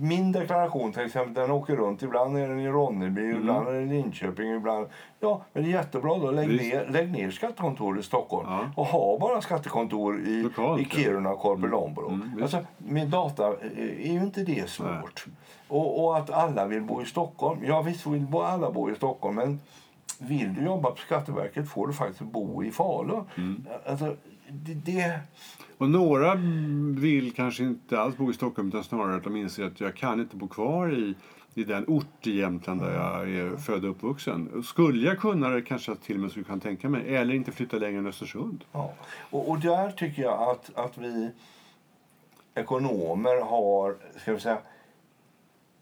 min 0.00 0.32
deklaration 0.32 0.92
till 0.92 1.02
exempel, 1.02 1.34
den 1.34 1.50
åker 1.50 1.76
runt. 1.76 2.02
Ibland 2.02 2.38
är 2.38 2.48
den 2.48 2.60
i 2.60 2.68
Ronneby, 2.68 3.24
mm. 3.24 3.36
ibland 3.36 3.68
är 3.68 3.72
den 3.72 3.90
i 3.90 3.94
Linköping, 3.94 4.50
ibland... 4.50 4.86
Ja, 5.20 5.42
men 5.52 5.62
det 5.62 5.68
är 5.68 5.72
jättebra 5.72 6.18
då. 6.18 6.30
Lägg, 6.30 6.48
ner, 6.48 6.88
lägg 6.90 7.12
ner 7.12 7.30
skattekontor 7.30 7.98
i 7.98 8.02
Stockholm 8.02 8.48
ja. 8.50 8.70
och 8.76 8.86
ha 8.86 9.18
bara 9.18 9.40
skattekontor 9.40 10.20
i, 10.20 10.50
i 10.78 10.84
Kiruna 10.84 11.30
och 11.30 11.38
Korpilombolo. 11.38 12.08
Mm. 12.08 12.22
Mm, 12.22 12.42
alltså, 12.42 12.58
med 12.78 13.08
data 13.08 13.54
är 13.76 14.12
ju 14.12 14.20
inte 14.20 14.42
det 14.42 14.70
svårt. 14.70 15.26
Och, 15.68 16.04
och, 16.04 16.16
att 16.16 16.30
alla 16.30 16.66
vill 16.66 16.82
bo 16.82 17.02
i 17.02 17.06
Stockholm. 17.06 17.60
Ja, 17.64 17.82
visst 17.82 18.06
vill 18.06 18.26
alla 18.34 18.70
bo 18.70 18.90
i 18.90 18.94
Stockholm, 18.94 19.36
men 19.36 19.60
vill 20.18 20.54
du 20.54 20.64
jobba 20.64 20.90
på 20.90 20.96
Skatteverket 20.96 21.68
får 21.68 21.86
du 21.86 21.92
faktiskt 21.92 22.20
bo 22.20 22.64
i 22.64 22.70
Falun. 22.70 23.24
Mm. 23.36 23.66
Alltså, 23.86 24.16
det, 24.48 24.74
det... 24.74 25.20
Och 25.80 25.90
några 25.90 26.34
vill 27.00 27.32
kanske 27.32 27.62
inte 27.62 28.00
alls 28.00 28.16
bo 28.16 28.30
i 28.30 28.34
Stockholm 28.34 28.68
utan 28.68 28.84
snarare 28.84 29.16
att 29.16 29.24
de 29.24 29.36
inser 29.36 29.64
att 29.64 29.80
jag 29.80 29.96
kan 29.96 30.20
inte 30.20 30.36
bo 30.36 30.48
kvar 30.48 30.92
i, 30.92 31.14
i 31.54 31.64
den 31.64 31.84
ort 31.88 32.26
i 32.26 32.38
Jämtland 32.38 32.80
där 32.80 32.94
jag 32.94 33.30
är 33.30 33.56
född 33.56 33.84
och 33.84 33.90
uppvuxen. 33.90 34.62
Skulle 34.62 35.06
jag 35.06 35.18
kunna 35.18 35.48
det 35.48 35.62
kanske 35.62 35.96
till 35.96 36.16
och 36.16 36.20
med 36.20 36.30
skulle 36.30 36.44
kunna 36.44 36.60
tänka 36.60 36.88
mig. 36.88 37.16
Eller 37.16 37.34
inte 37.34 37.52
flytta 37.52 37.76
längre 37.76 37.98
än 37.98 38.06
Östersund. 38.06 38.64
Ja. 38.72 38.92
Och, 39.30 39.50
och 39.50 39.60
där 39.60 39.90
tycker 39.90 40.22
jag 40.22 40.50
att, 40.50 40.70
att 40.74 40.98
vi 40.98 41.30
ekonomer 42.54 43.40
har 43.40 43.96
ska 44.20 44.32
vi 44.32 44.40
säga, 44.40 44.58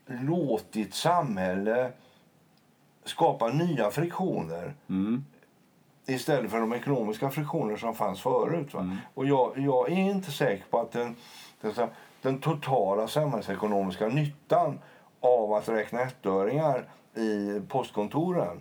låtit 0.06 0.94
samhälle 0.94 1.92
skapa 3.04 3.48
nya 3.48 3.90
friktioner. 3.90 4.74
Mm 4.88 5.24
istället 6.08 6.50
för 6.50 6.60
de 6.60 6.72
ekonomiska 6.72 7.30
friktioner 7.30 7.76
som 7.76 7.94
fanns 7.94 8.20
förut. 8.20 8.74
Mm. 8.74 8.96
Och 9.14 9.26
jag, 9.26 9.52
jag, 9.58 9.92
är 9.92 9.96
inte 9.96 10.30
säker 10.30 10.64
på 10.70 10.80
att 10.80 10.92
den, 10.92 11.16
den, 11.60 11.88
den 12.22 12.38
totala 12.38 13.08
samhällsekonomiska 13.08 14.08
nyttan 14.08 14.78
av 15.20 15.52
att 15.52 15.68
räkna 15.68 16.00
ettöringar 16.00 16.84
i 17.14 17.60
postkontoren 17.68 18.60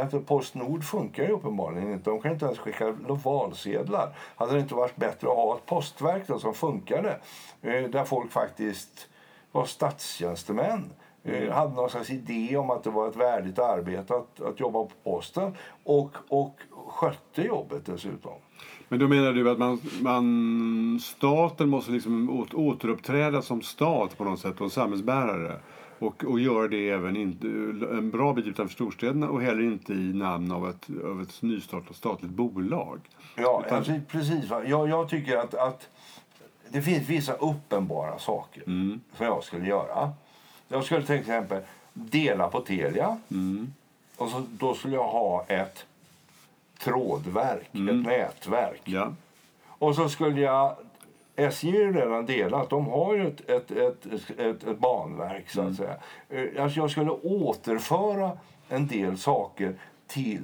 Alltså 0.00 0.20
Postnord 0.20 0.84
funkar 0.84 1.22
ju 1.22 1.28
uppenbarligen 1.28 1.92
inte. 1.92 2.10
De 2.10 2.20
kan 2.20 2.32
inte 2.32 2.44
ens 2.44 2.58
skicka 2.58 2.90
valsedlar. 3.24 4.16
Hade 4.36 4.52
det 4.52 4.60
inte 4.60 4.74
varit 4.74 4.96
bättre 4.96 5.28
att 5.28 5.36
ha 5.36 5.56
ett 5.56 5.66
postverk 5.66 6.26
då, 6.26 6.38
som 6.38 6.54
funkade? 6.54 7.18
Eh, 7.62 7.82
där 7.82 8.04
folk 8.04 8.32
faktiskt 8.32 9.08
var 9.52 9.64
statstjänstemän 9.64 10.90
eh, 11.24 11.52
hade 11.52 11.74
någon 11.74 11.90
slags 11.90 12.10
idé 12.10 12.56
om 12.56 12.70
att 12.70 12.84
det 12.84 12.90
var 12.90 13.08
ett 13.08 13.16
värdigt 13.16 13.58
arbete 13.58 14.14
att, 14.14 14.40
att 14.40 14.60
jobba 14.60 14.84
på 14.84 14.90
posten 15.04 15.54
och, 15.84 16.16
och 16.28 16.60
skötte 16.88 17.42
jobbet 17.42 17.86
dessutom. 17.86 18.32
Men 18.88 18.98
då 18.98 19.08
menar 19.08 19.32
du 19.32 19.50
att 19.50 19.58
man, 19.58 19.80
man, 20.00 21.00
staten 21.02 21.68
måste 21.68 21.92
liksom 21.92 22.46
återuppträda 22.54 23.42
som 23.42 23.62
stat 23.62 24.18
på 24.18 24.24
något 24.24 24.40
sätt 24.40 24.60
och 24.60 24.72
samhällsbärare? 24.72 25.56
Och, 25.98 26.24
och 26.24 26.40
göra 26.40 26.68
det 26.68 26.90
även 26.90 27.16
inte, 27.16 27.46
en 27.46 28.10
bra 28.10 28.32
bit 28.32 28.46
utanför 28.46 28.74
storstäderna 28.74 29.28
och 29.28 29.42
heller 29.42 29.62
inte 29.62 29.92
i 29.92 30.12
namn 30.12 30.52
av 30.52 30.68
ett, 30.68 30.86
av 31.04 31.22
ett 31.22 31.42
nystartat 31.42 31.96
statligt 31.96 32.32
bolag. 32.32 33.00
Ja, 33.36 33.62
Utan... 33.66 33.78
alltså, 33.78 33.92
precis. 34.08 34.50
Jag, 34.50 34.88
jag 34.88 35.08
tycker 35.08 35.36
att, 35.36 35.54
att 35.54 35.88
det 36.68 36.82
finns 36.82 37.08
vissa 37.08 37.32
uppenbara 37.32 38.18
saker 38.18 38.62
mm. 38.66 39.00
som 39.16 39.26
jag 39.26 39.44
skulle 39.44 39.68
göra. 39.68 40.12
Jag 40.68 40.84
skulle 40.84 41.06
till 41.06 41.14
exempel 41.14 41.62
dela 41.92 42.48
på 42.48 42.60
Telia. 42.60 43.18
Mm. 43.30 43.72
Och 44.16 44.28
så, 44.28 44.46
då 44.50 44.74
skulle 44.74 44.94
jag 44.94 45.08
ha 45.08 45.44
ett 45.48 45.86
trådverk, 46.78 47.74
mm. 47.74 48.00
ett 48.00 48.06
nätverk. 48.06 48.80
Ja. 48.84 49.12
Och 49.66 49.94
så 49.94 50.08
skulle 50.08 50.40
jag... 50.40 50.76
SJ 51.36 51.68
är 51.68 51.72
ju 51.72 51.92
redan 51.92 52.26
delat. 52.26 52.70
De 52.70 52.86
har 52.86 53.14
ju 53.14 53.26
ett, 53.26 53.50
ett, 53.50 53.70
ett, 53.70 54.06
ett, 54.38 54.64
ett 54.64 54.78
banverk, 54.78 55.50
så 55.50 55.60
att 55.60 55.64
mm. 55.64 55.76
säga. 55.76 55.96
Eh, 56.28 56.62
alltså 56.62 56.80
jag 56.80 56.90
skulle 56.90 57.10
återföra 57.10 58.38
en 58.68 58.86
del 58.86 59.18
saker 59.18 59.74
till 60.06 60.42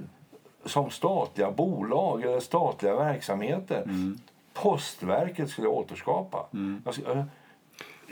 som 0.64 0.90
statliga 0.90 1.50
bolag 1.50 2.23
eller 2.23 2.40
statliga 2.40 2.97
verksamheter. 2.97 3.83
Mm. 3.83 4.19
Postverket 4.52 5.50
skulle 5.50 5.66
jag 5.66 5.75
återskapa. 5.75 6.47
Mm. 6.52 6.83
Alltså, 6.87 7.26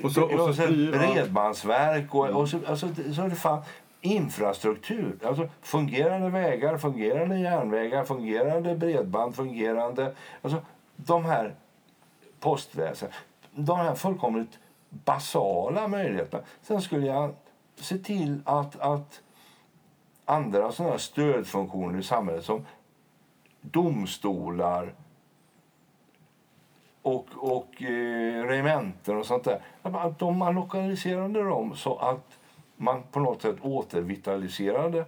och 0.03 0.13
så, 0.13 0.23
och 0.23 0.55
så, 0.55 0.63
bredbandsverk 0.67 2.15
och, 2.15 2.29
och 2.29 2.49
så, 2.49 2.59
alltså, 2.67 2.89
så 3.15 3.23
är 3.23 3.29
det 3.29 3.37
fan 3.37 3.63
infrastruktur. 4.01 5.19
Alltså 5.25 5.49
fungerande 5.63 6.31
vägar, 6.31 6.79
fungerande 6.79 7.39
järnvägar, 7.39 8.05
fungerande 8.05 8.75
bredband, 8.75 9.35
fungerande... 9.35 10.15
Alltså 10.43 10.63
de 10.97 11.25
här 11.25 11.55
postväsen, 12.41 13.09
de 13.51 13.77
här 13.77 13.95
fullkomligt 13.95 14.59
basala 14.89 15.89
möjligheterna. 15.89 16.43
Sen 16.63 16.83
skulle 16.83 17.07
jag 17.07 17.35
se 17.77 17.99
till 17.99 18.41
att, 18.45 18.81
att 18.81 19.21
andra 20.25 20.73
sådana 20.73 20.99
stödfunktioner 20.99 21.99
i 21.99 22.03
samhället 22.03 22.45
som 22.45 22.67
domstolar, 23.61 24.95
och, 27.02 27.26
och 27.35 27.82
eh, 27.82 28.44
regementen 28.44 29.16
och 29.16 29.26
sånt 29.26 29.44
där. 29.44 29.61
Att 29.82 30.18
de, 30.18 30.38
man 30.38 30.54
lokaliserade 30.54 31.42
dem 31.42 31.76
så 31.76 31.99
att 31.99 32.38
man 32.76 33.02
på 33.12 33.21
något 33.21 33.42
sätt 33.42 33.56
återvitaliserade 33.61 35.04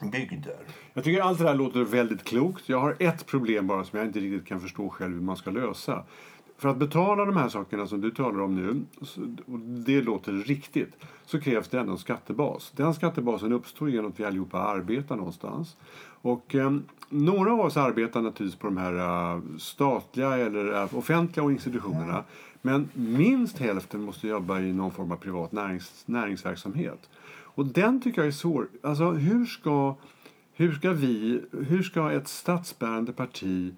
bygder. 0.00 0.56
Jag 0.94 1.04
tycker 1.04 1.22
allt 1.22 1.38
det 1.38 1.48
här 1.48 1.54
låter 1.54 1.84
väldigt 1.84 2.24
klokt. 2.24 2.68
Jag 2.68 2.78
har 2.78 2.96
ett 2.98 3.26
problem 3.26 3.66
bara 3.66 3.84
som 3.84 3.98
jag 3.98 4.08
inte 4.08 4.20
riktigt 4.20 4.48
kan 4.48 4.60
förstå 4.60 4.88
själv 4.88 5.14
hur 5.14 5.20
man 5.20 5.36
ska 5.36 5.50
lösa. 5.50 6.04
För 6.62 6.68
att 6.68 6.76
betala 6.76 7.24
de 7.24 7.36
här 7.36 7.48
sakerna 7.48 7.86
som 7.86 8.00
du 8.00 8.10
talar 8.10 8.40
om 8.40 8.54
nu, 8.54 8.84
och 9.46 9.58
det 9.58 10.02
låter 10.02 10.32
riktigt, 10.32 10.96
så 11.26 11.40
krävs 11.40 11.68
det 11.68 11.80
ändå 11.80 11.92
en 11.92 11.98
skattebas. 11.98 12.72
Den 12.76 12.94
skattebasen 12.94 13.52
uppstår 13.52 13.90
genom 13.90 14.10
att 14.10 14.20
vi 14.20 14.24
allihopa 14.24 14.58
arbetar 14.58 15.16
någonstans. 15.16 15.76
Och 16.04 16.54
eh, 16.54 16.76
några 17.08 17.52
av 17.52 17.60
oss 17.60 17.76
arbetar 17.76 18.22
naturligtvis 18.22 18.60
på 18.60 18.66
de 18.66 18.76
här 18.76 18.92
uh, 19.34 19.42
statliga 19.58 20.36
eller 20.36 20.82
uh, 20.82 20.98
offentliga 20.98 21.50
institutionerna. 21.50 22.24
Men 22.62 22.88
minst 22.94 23.58
hälften 23.58 24.02
måste 24.02 24.28
jobba 24.28 24.60
i 24.60 24.72
någon 24.72 24.90
form 24.90 25.12
av 25.12 25.16
privat 25.16 25.52
närings, 25.52 26.02
näringsverksamhet. 26.06 27.10
Och 27.30 27.66
den 27.66 28.00
tycker 28.00 28.20
jag 28.20 28.28
är 28.28 28.32
svår. 28.32 28.68
Alltså 28.82 29.10
hur 29.10 29.44
ska, 29.44 29.94
hur 30.52 30.72
ska 30.72 30.92
vi, 30.92 31.42
hur 31.68 31.82
ska 31.82 32.10
ett 32.10 32.28
statsbärande 32.28 33.12
parti 33.12 33.74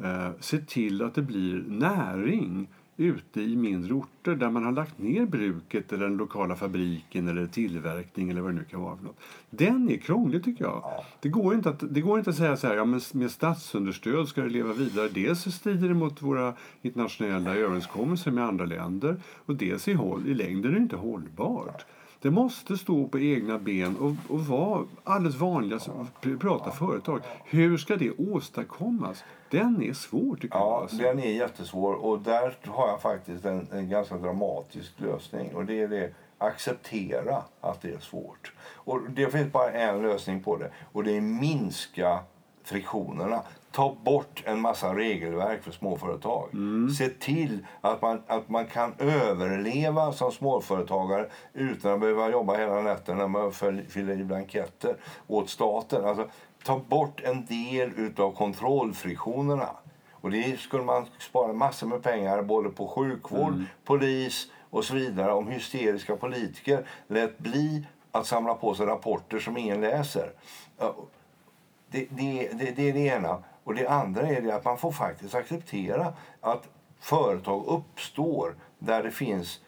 uh, 0.00 0.30
se 0.40 0.58
till 0.58 1.02
att 1.02 1.14
det 1.14 1.22
blir 1.22 1.64
näring 1.68 2.68
ute 3.00 3.40
i 3.40 3.56
mindre 3.56 3.94
orter 3.94 4.34
där 4.34 4.50
man 4.50 4.64
har 4.64 4.72
lagt 4.72 4.98
ner 4.98 5.26
bruket 5.26 5.92
eller 5.92 6.08
den 6.08 6.16
lokala 6.16 6.56
fabriken 6.56 7.28
eller 7.28 7.46
tillverkning 7.46 8.30
eller 8.30 8.40
vad 8.40 8.50
det 8.50 8.54
nu 8.54 8.64
kan 8.64 8.80
vara 8.80 8.96
för 8.96 9.04
något. 9.04 9.20
Den 9.50 9.90
är 9.90 9.96
krånglig 9.96 10.44
tycker 10.44 10.64
jag. 10.64 10.80
Ja. 10.84 11.04
Det, 11.20 11.28
går 11.28 11.54
inte 11.54 11.68
att, 11.68 11.94
det 11.94 12.00
går 12.00 12.18
inte 12.18 12.30
att 12.30 12.36
säga 12.36 12.56
så 12.56 12.66
här, 12.66 12.76
ja 12.76 12.84
men 12.84 13.00
med 13.12 13.30
statsunderstöd 13.30 14.28
ska 14.28 14.42
det 14.42 14.48
leva 14.48 14.72
vidare. 14.72 15.08
Dels 15.08 15.54
strider 15.54 15.88
det 15.88 15.94
mot 15.94 16.22
våra 16.22 16.54
internationella 16.82 17.54
överenskommelser 17.54 18.30
med 18.30 18.44
andra 18.44 18.64
länder 18.64 19.16
och 19.46 19.54
dels 19.54 19.88
i, 19.88 19.92
håll, 19.92 20.28
i 20.28 20.34
längden 20.34 20.70
är 20.70 20.76
det 20.76 20.82
inte 20.82 20.96
hållbart. 20.96 21.86
Det 22.20 22.30
måste 22.30 22.76
stå 22.76 23.08
på 23.08 23.18
egna 23.18 23.58
ben 23.58 23.96
och, 23.96 24.34
och 24.34 24.46
vara 24.46 24.84
alldeles 25.04 25.36
vanliga 25.36 25.80
privata 26.20 26.70
företag. 26.70 27.22
Hur 27.44 27.76
ska 27.76 27.96
det 27.96 28.10
åstadkommas? 28.10 29.24
Den 29.50 29.82
är 29.82 29.92
svår 29.92 30.36
tycker 30.36 30.58
ja, 30.58 30.70
jag. 30.70 30.82
Alltså. 30.82 30.96
den 30.96 31.18
är 31.18 31.32
jättesvår 31.32 31.94
och 31.94 32.20
där 32.20 32.56
har 32.66 32.88
jag 32.88 33.00
faktiskt 33.00 33.44
en, 33.44 33.66
en 33.72 33.88
ganska 33.88 34.16
dramatisk 34.16 34.92
lösning 34.96 35.54
och 35.54 35.64
det 35.64 35.80
är 35.80 35.88
det 35.88 36.14
acceptera 36.38 37.42
att 37.60 37.82
det 37.82 37.90
är 37.90 37.98
svårt. 37.98 38.52
Och 38.60 39.00
det 39.10 39.30
finns 39.30 39.52
bara 39.52 39.70
en 39.70 40.02
lösning 40.02 40.42
på 40.42 40.56
det 40.56 40.70
och 40.92 41.04
det 41.04 41.16
är 41.16 41.20
minska 41.20 42.18
friktionerna. 42.64 43.42
Ta 43.72 43.96
bort 44.02 44.42
en 44.46 44.60
massa 44.60 44.94
regelverk 44.94 45.62
för 45.62 45.70
småföretag. 45.70 46.48
Se 46.98 47.08
till 47.08 47.66
att 47.80 48.02
man, 48.02 48.22
att 48.26 48.48
man 48.48 48.66
kan 48.66 48.94
överleva 48.98 50.12
som 50.12 50.32
småföretagare 50.32 51.28
utan 51.54 51.92
att 51.94 52.00
behöva 52.00 52.30
jobba 52.30 52.56
hela 52.56 52.80
nätterna 52.82 53.28
med 53.28 53.40
att 53.42 53.54
fyll- 53.54 53.86
fylla 53.88 54.12
i 54.12 54.24
blanketter 54.24 54.96
åt 55.26 55.50
staten. 55.50 56.04
Alltså, 56.04 56.28
ta 56.64 56.78
bort 56.88 57.20
en 57.24 57.46
del 57.46 57.92
utav 57.96 58.32
kontrollfriktionerna. 58.32 59.68
Och 60.12 60.30
det 60.30 60.60
skulle 60.60 60.82
man 60.84 61.06
spara 61.18 61.52
massor 61.52 61.86
med 61.86 62.02
pengar 62.02 62.42
både 62.42 62.68
på 62.70 62.86
sjukvård, 62.88 63.52
polis 63.84 64.46
och 64.70 64.84
så 64.84 64.94
vidare 64.94 65.32
om 65.32 65.48
hysteriska 65.48 66.16
politiker 66.16 66.86
lät 67.06 67.38
bli 67.38 67.86
att 68.12 68.26
samla 68.26 68.54
på 68.54 68.74
sig 68.74 68.86
rapporter 68.86 69.38
som 69.38 69.56
ingen 69.56 69.80
läser. 69.80 70.32
Det, 71.90 72.06
det, 72.10 72.48
det, 72.52 72.70
det 72.76 72.88
är 72.88 72.92
det 72.92 72.98
ena. 73.06 73.42
Och 73.68 73.74
det 73.74 73.86
andra 73.86 74.28
är 74.28 74.42
det 74.42 74.54
att 74.54 74.64
man 74.64 74.78
får 74.78 74.92
faktiskt 74.92 75.34
acceptera 75.34 76.12
att 76.40 76.68
företag 77.00 77.64
uppstår 77.66 78.54
där 78.78 79.02
det 79.02 79.10
finns 79.10 79.60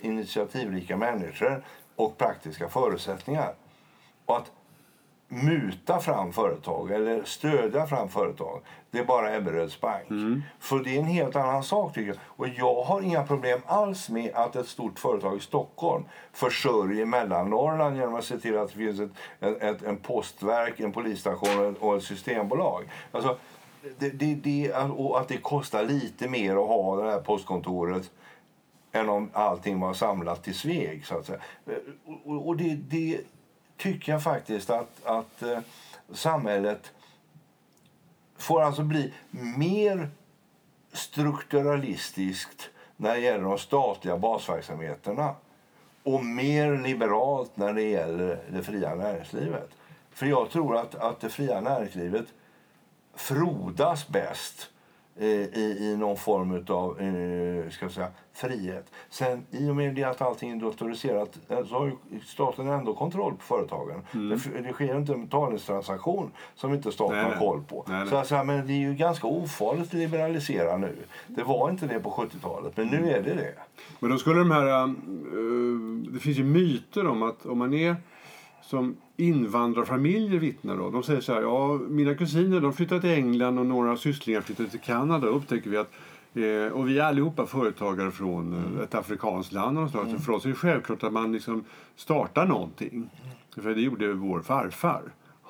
initiativrika 0.00 0.96
människor 0.96 1.64
och 1.96 2.18
praktiska 2.18 2.68
förutsättningar. 2.68 3.54
Och 4.26 4.36
att 4.36 4.52
muta 5.28 6.00
fram 6.00 6.32
företag 6.32 6.90
eller 6.90 7.24
stödja 7.24 7.86
fram 7.86 8.08
företag, 8.08 8.60
det 8.90 8.98
är 8.98 9.04
bara 9.04 9.36
Ebberöds 9.36 9.80
bank. 9.80 10.06
För 10.58 10.78
det 10.78 10.94
är 10.96 10.98
en 11.00 11.04
helt 11.06 11.36
annan 11.36 11.62
sak 11.62 11.94
tycker 11.94 12.08
jag. 12.08 12.16
Och 12.22 12.48
jag 12.48 12.82
har 12.82 13.02
inga 13.02 13.22
problem 13.26 13.60
alls 13.66 14.08
med 14.10 14.30
att 14.34 14.56
ett 14.56 14.66
stort 14.68 14.98
företag 14.98 15.36
i 15.36 15.40
Stockholm 15.40 16.04
försörjer 16.32 17.04
Mellannorrland 17.06 17.96
genom 17.96 18.14
att 18.14 18.24
se 18.24 18.38
till 18.38 18.58
att 18.58 18.68
det 18.68 18.74
finns 18.76 19.00
ett, 19.00 19.62
ett, 19.62 19.82
en 19.82 19.96
postverk, 19.96 20.80
en 20.80 20.92
polisstation 20.92 21.76
och 21.80 21.96
ett- 21.96 22.02
systembolag. 22.02 22.84
Alltså, 23.12 23.36
det, 23.98 24.10
det, 24.10 24.34
det, 24.34 24.72
och 24.72 25.20
att 25.20 25.28
det 25.28 25.36
kostar 25.36 25.84
lite 25.84 26.28
mer 26.28 26.50
att 26.50 26.68
ha 26.68 26.96
det 26.96 27.10
här 27.10 27.20
postkontoret 27.20 28.10
än 28.92 29.08
om 29.08 29.30
allting 29.32 29.80
var 29.80 29.92
samlat 29.94 30.44
till 30.44 30.54
Sveg. 30.54 31.06
Så 31.06 31.18
att 31.18 31.26
säga. 31.26 31.38
Och 32.24 32.56
det, 32.56 32.74
det 32.74 33.20
tycker 33.78 34.12
jag 34.12 34.22
faktiskt 34.22 34.70
att, 34.70 35.04
att 35.04 35.42
eh, 35.42 35.58
samhället 36.12 36.92
får 38.36 38.62
alltså 38.62 38.82
bli 38.82 39.12
mer 39.56 40.08
strukturalistiskt 40.92 42.70
när 42.96 43.14
det 43.14 43.20
gäller 43.20 43.44
de 43.44 43.58
statliga 43.58 44.16
basverksamheterna 44.16 45.34
och 46.02 46.24
mer 46.24 46.78
liberalt 46.78 47.56
när 47.56 47.72
det 47.72 47.82
gäller 47.82 48.42
det 48.50 48.62
fria 48.62 48.94
näringslivet. 48.94 49.70
För 50.10 50.26
jag 50.26 50.50
tror 50.50 50.76
att, 50.76 50.94
att 50.94 51.20
det 51.20 51.28
fria 51.28 51.60
näringslivet 51.60 52.26
frodas 53.14 54.08
bäst 54.08 54.70
i, 55.26 55.76
i 55.80 55.96
någon 55.96 56.16
form 56.16 56.64
av 56.68 57.00
eh, 57.00 57.70
ska 57.70 57.88
säga, 57.88 58.08
frihet. 58.32 58.92
Sen 59.10 59.46
i 59.50 59.70
och 59.70 59.76
med 59.76 59.94
det 59.94 60.04
att 60.04 60.22
allting 60.22 60.50
är 60.50 60.56
datoriserat 60.56 61.38
eh, 61.48 61.64
så 61.66 61.74
har 61.78 61.86
ju 61.86 62.20
staten 62.26 62.68
ändå 62.68 62.94
kontroll 62.94 63.32
på 63.34 63.42
företagen. 63.42 64.02
Det, 64.28 64.34
f- 64.34 64.48
det 64.66 64.72
sker 64.72 64.96
inte 64.96 65.12
en 65.12 65.24
betalningstransaktion 65.24 66.30
som 66.54 66.74
inte 66.74 66.92
staten 66.92 67.16
Nej, 67.16 67.24
har 67.24 67.36
koll 67.40 67.62
på. 67.68 67.84
Nej, 67.88 67.98
nej. 67.98 68.08
Så 68.08 68.16
att 68.16 68.26
säga, 68.26 68.44
men 68.44 68.66
det 68.66 68.72
är 68.72 68.78
ju 68.88 68.94
ganska 68.94 69.26
ofarligt 69.26 69.86
att 69.86 69.92
liberalisera 69.94 70.76
nu. 70.76 70.96
Det 71.26 71.42
var 71.42 71.70
inte 71.70 71.86
det 71.86 72.00
på 72.00 72.10
70-talet, 72.10 72.76
men 72.76 72.86
nu 72.86 73.10
är 73.10 73.22
det 73.22 73.34
det. 73.34 73.54
Men 74.00 74.10
då 74.10 74.18
skulle 74.18 74.38
de 74.38 74.50
här... 74.50 74.82
eh, 74.82 74.88
det 76.12 76.18
finns 76.18 76.38
ju 76.38 76.44
myter 76.44 77.06
om 77.06 77.22
att 77.22 77.46
om 77.46 77.58
man 77.58 77.74
är 77.74 77.96
som 78.68 78.96
invandrarfamiljer 79.16 80.38
vittnar 80.38 80.76
då. 80.76 80.90
De 80.90 81.02
säger 81.02 81.20
så 81.20 81.32
här, 81.32 81.42
ja 81.42 81.80
mina 81.88 82.14
kusiner 82.14 82.60
de 82.60 82.72
flyttade 82.72 83.00
till 83.00 83.10
England 83.10 83.58
och 83.58 83.66
några 83.66 83.96
sysslingar 83.96 84.40
flyttade 84.40 84.68
till 84.68 84.80
Kanada. 84.80 85.26
Då 85.26 85.32
upptäcker 85.32 85.70
vi 85.70 85.76
att 85.76 85.92
eh, 86.34 86.72
och 86.72 86.88
vi 86.88 86.98
är 86.98 87.04
allihopa 87.04 87.46
företagare 87.46 88.10
från 88.10 88.52
eh, 88.52 88.82
ett 88.82 88.94
afrikanskt 88.94 89.52
land. 89.52 89.74
Någonstans. 89.74 90.12
Så 90.12 90.18
för 90.18 90.32
oss 90.32 90.44
är 90.44 90.48
det 90.48 90.54
självklart 90.54 91.02
att 91.02 91.12
man 91.12 91.32
liksom 91.32 91.64
startar 91.96 92.46
någonting. 92.46 93.10
För 93.54 93.74
det 93.74 93.80
gjorde 93.80 94.12
vår 94.12 94.40
farfar. 94.40 95.02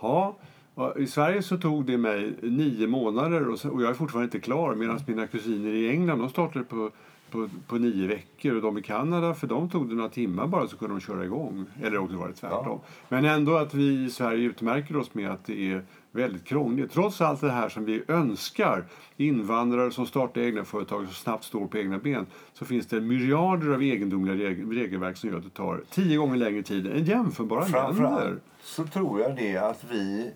Ja, 0.03 0.37
och 0.75 1.01
I 1.01 1.07
Sverige 1.07 1.43
så 1.43 1.57
tog 1.57 1.85
det 1.85 1.99
mig 1.99 2.35
nio 2.43 2.87
månader 2.87 3.49
och, 3.49 3.59
så, 3.59 3.71
och 3.71 3.83
jag 3.83 3.91
är 3.91 3.95
fortfarande 3.95 4.25
inte 4.25 4.41
klar. 4.41 4.75
Medan 4.75 5.01
mina 5.07 5.27
kusiner 5.27 5.71
i 5.71 5.91
England 5.91 6.19
de 6.19 6.29
startade 6.29 6.65
på, 6.65 6.91
på, 7.31 7.49
på 7.67 7.77
nio 7.79 8.07
veckor. 8.07 8.55
Och 8.57 8.63
de 8.63 8.79
i 8.79 8.83
Kanada, 8.83 9.35
för 9.35 9.47
dem 9.47 9.69
tog 9.71 9.89
det 9.89 9.95
några 9.95 10.09
timmar 10.09 10.47
bara 10.47 10.67
så 10.69 10.77
kunde 10.77 10.95
de 10.95 11.01
köra 11.01 11.25
igång. 11.25 11.67
Eller 11.83 11.99
också 11.99 12.17
var 12.17 12.29
det 12.29 12.35
tvärtom. 12.35 12.81
Men 13.09 13.25
ändå 13.25 13.57
att 13.57 13.75
vi 13.75 14.05
i 14.05 14.11
Sverige 14.11 14.45
utmärker 14.45 14.97
oss 14.97 15.15
med 15.15 15.31
att 15.31 15.45
det 15.47 15.73
är 15.73 15.83
väldigt 16.13 16.45
krångligt. 16.45 16.93
Trots 16.93 17.21
allt 17.21 17.41
det 17.41 17.51
här 17.51 17.69
som 17.69 17.85
vi 17.85 18.03
önskar, 18.09 18.85
invandrare 19.17 19.91
som 19.91 20.07
startar 20.07 20.41
egna 20.41 20.65
företag 20.65 21.05
som 21.05 21.15
snabbt 21.15 21.45
står 21.45 21.67
på 21.67 21.79
egna 21.79 21.99
ben, 21.99 22.27
så 22.53 22.65
finns 22.65 22.87
det 22.87 23.01
myriader 23.01 23.75
av 23.75 23.83
egendomliga 23.83 24.37
reg- 24.37 24.73
regelverk 24.75 25.17
som 25.17 25.31
gör 25.31 25.37
att 25.37 25.45
det 25.45 25.51
tar 25.51 25.83
tio 25.91 26.17
gånger 26.17 26.37
längre 26.37 26.63
tid 26.63 26.87
än 26.87 27.05
jämförbara 27.05 27.61
länder. 27.61 28.39
Så 28.63 28.85
tror 28.87 29.21
jag 29.21 29.37
det 29.37 29.57
att 29.57 29.85
vi 29.91 30.31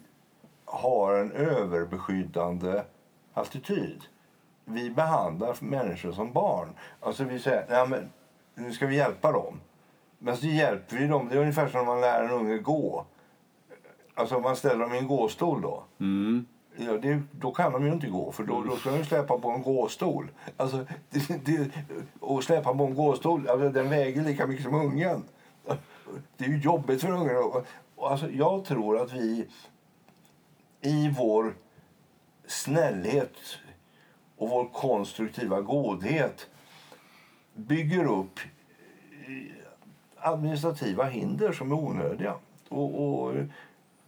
har 0.64 1.14
en 1.18 1.32
överbeskyddande 1.32 2.82
attityd. 3.34 4.02
Vi 4.64 4.90
behandlar 4.90 5.56
människor 5.60 6.12
som 6.12 6.32
barn. 6.32 6.68
Alltså 7.00 7.24
vi 7.24 7.38
säger, 7.38 7.66
Nej, 7.68 7.88
men 7.88 8.12
nu 8.54 8.72
ska 8.72 8.86
vi 8.86 8.96
hjälpa 8.96 9.32
dem. 9.32 9.60
Men 10.18 10.36
så 10.36 10.46
hjälper 10.46 10.96
vi 10.96 11.06
dem. 11.06 11.28
Det 11.28 11.34
är 11.34 11.40
ungefär 11.40 11.68
som 11.68 11.78
när 11.80 11.86
man 11.86 12.00
lär 12.00 12.24
en 12.24 12.30
unge 12.30 12.58
gå. 12.58 13.04
Alltså 14.14 14.38
man 14.38 14.56
ställer 14.56 14.84
dem 14.84 14.94
i 14.94 14.98
en 14.98 15.08
gåstol 15.08 15.62
då. 15.62 15.84
Mm. 16.00 16.46
Ja, 16.76 16.92
det, 16.92 17.22
då 17.30 17.52
kan 17.52 17.72
de 17.72 17.86
ju 17.86 17.92
inte 17.92 18.06
gå, 18.06 18.32
för 18.32 18.44
då, 18.44 18.62
då 18.62 18.76
ska 18.76 18.90
de 18.90 19.04
släpa 19.04 19.38
på 19.38 19.50
en 19.50 19.62
gåstol. 19.62 20.30
Alltså, 20.56 20.86
det, 21.10 21.44
det, 21.44 21.70
och 22.20 22.44
släpa 22.44 22.74
på 22.74 22.84
en 22.84 22.94
gåstol, 22.94 23.48
alltså, 23.48 23.68
den 23.68 23.90
väger 23.90 24.22
lika 24.22 24.46
mycket 24.46 24.64
som 24.64 24.74
ungen. 24.74 25.22
Det 26.36 26.44
är 26.44 26.48
ju 26.48 26.58
jobbigt 26.58 27.00
för 27.00 27.10
ungen. 27.10 27.36
Och, 27.36 27.66
och 27.96 28.10
alltså, 28.10 28.30
jag 28.30 28.64
tror 28.64 29.02
att 29.02 29.12
vi 29.12 29.48
i 30.80 31.14
vår 31.18 31.54
snällhet 32.46 33.36
och 34.42 34.48
vår 34.48 34.68
konstruktiva 34.72 35.60
godhet 35.60 36.46
bygger 37.54 38.04
upp 38.04 38.40
administrativa 40.18 41.04
hinder 41.04 41.52
som 41.52 41.72
är 41.72 41.76
onödiga. 41.76 42.34
Och, 42.68 43.22
och 43.24 43.34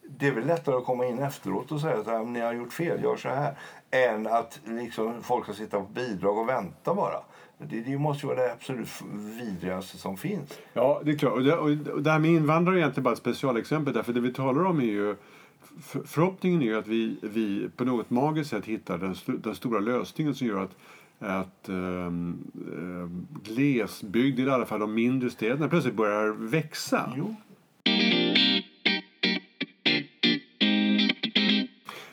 det 0.09 0.27
är 0.27 0.33
väl 0.33 0.47
lättare 0.47 0.77
att 0.77 0.85
komma 0.85 1.07
in 1.07 1.19
efteråt 1.19 1.73
och 1.73 1.81
säga 1.81 1.99
att 1.99 2.07
"Ja, 2.07 2.23
ni 2.23 2.41
har 2.41 2.53
gjort 2.53 2.73
fel, 2.73 3.03
gör 3.03 3.17
så 3.17 3.29
här. 3.29 3.55
Än 3.91 4.27
att 4.27 4.61
liksom, 4.65 5.23
folk 5.23 5.45
ska 5.45 5.55
sitta 5.55 5.81
på 5.81 5.87
bidrag 5.87 6.39
och 6.39 6.49
vänta 6.49 6.95
bara. 6.95 7.21
Det, 7.59 7.81
det 7.81 7.99
måste 7.99 8.27
ju 8.27 8.35
vara 8.35 8.47
det 8.47 8.53
absolut 8.53 8.89
vidrigaste 9.41 9.99
som 9.99 10.17
finns. 10.17 10.59
Ja, 10.73 11.01
det 11.05 11.11
är 11.11 11.19
klart. 11.19 11.33
Och 11.33 11.43
det, 11.43 11.57
och 11.57 12.03
det 12.03 12.11
här 12.11 12.19
med 12.19 12.31
invandrare 12.31 12.77
är 12.77 12.79
egentligen 12.79 13.05
bara 13.05 13.13
ett 13.13 13.19
specialexempel. 13.19 13.95
Därför 13.95 14.13
det 14.13 14.21
vi 14.21 14.33
talar 14.33 14.65
om 14.65 14.81
är 14.81 14.85
ju 14.85 15.17
för- 15.83 16.03
Förhoppningen 16.05 16.63
är 16.63 16.75
att 16.75 16.87
vi, 16.87 17.17
vi 17.21 17.69
på 17.77 17.85
något 17.85 18.11
magiskt 18.11 18.51
sätt 18.51 18.65
hittar 18.67 18.99
den, 18.99 19.15
den 19.43 19.55
stora 19.55 19.81
lösningen 19.81 20.35
som 20.35 20.47
gör 20.47 20.63
att 20.63 20.77
att 21.19 21.69
um, 21.69 22.39
glesbygd, 23.45 24.41
i 24.41 24.51
alla 24.51 24.67
fall 24.67 24.81
de 24.81 24.95
mindre 24.95 25.31
städerna, 25.31 25.69
plötsligt 25.69 25.95
börjar 25.95 26.29
växa. 26.29 27.13
Jo. 27.17 27.37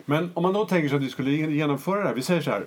Men 0.06 0.30
om 0.34 0.44
man 0.44 0.54
då 0.54 0.66
tänker 0.66 0.90
sig 0.90 0.96
att 0.98 1.04
vi 1.04 1.10
skulle 1.10 1.32
genomföra 1.32 2.00
det 2.02 2.08
här. 2.08 2.16
Vi 2.16 2.22
säger 2.22 2.42
så 2.42 2.52
här. 2.52 2.66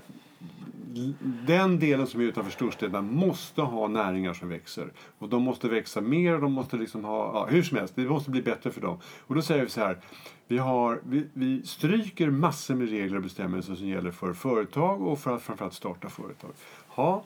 Den 1.47 1.79
delen 1.79 2.07
som 2.07 2.21
är 2.21 2.25
utanför 2.25 2.51
storstäderna 2.51 3.03
måste 3.03 3.63
ha 3.63 3.89
näringar 3.89 4.35
som 4.35 4.49
växer. 4.49 4.93
Och 5.19 5.29
de 5.29 5.43
måste 5.43 5.69
växa 5.69 6.01
mer 6.01 6.35
och 6.35 6.41
de 6.41 6.53
måste 6.53 6.77
liksom 6.77 7.05
ha, 7.05 7.33
ja, 7.35 7.47
hur 7.51 7.63
som 7.63 7.79
helst, 7.79 7.97
det 7.97 8.03
måste 8.03 8.31
bli 8.31 8.43
bättre 8.43 8.71
för 8.71 8.81
dem. 8.81 8.99
Och 9.27 9.35
då 9.35 9.43
säger 9.43 9.65
vi 9.65 9.71
så 9.71 9.81
här. 9.81 9.99
Vi, 10.47 10.59
har, 10.59 11.01
vi, 11.05 11.27
vi 11.33 11.63
stryker 11.67 12.31
massor 12.31 12.75
med 12.75 12.91
regler 12.91 13.17
och 13.17 13.23
bestämmelser 13.23 13.75
som 13.75 13.89
gäller 13.89 14.11
för 14.11 14.33
företag 14.33 15.03
och 15.03 15.19
för 15.19 15.35
att 15.35 15.43
framförallt 15.43 15.75
starta 15.75 16.09
företag. 16.09 16.51
Ja, 16.97 17.25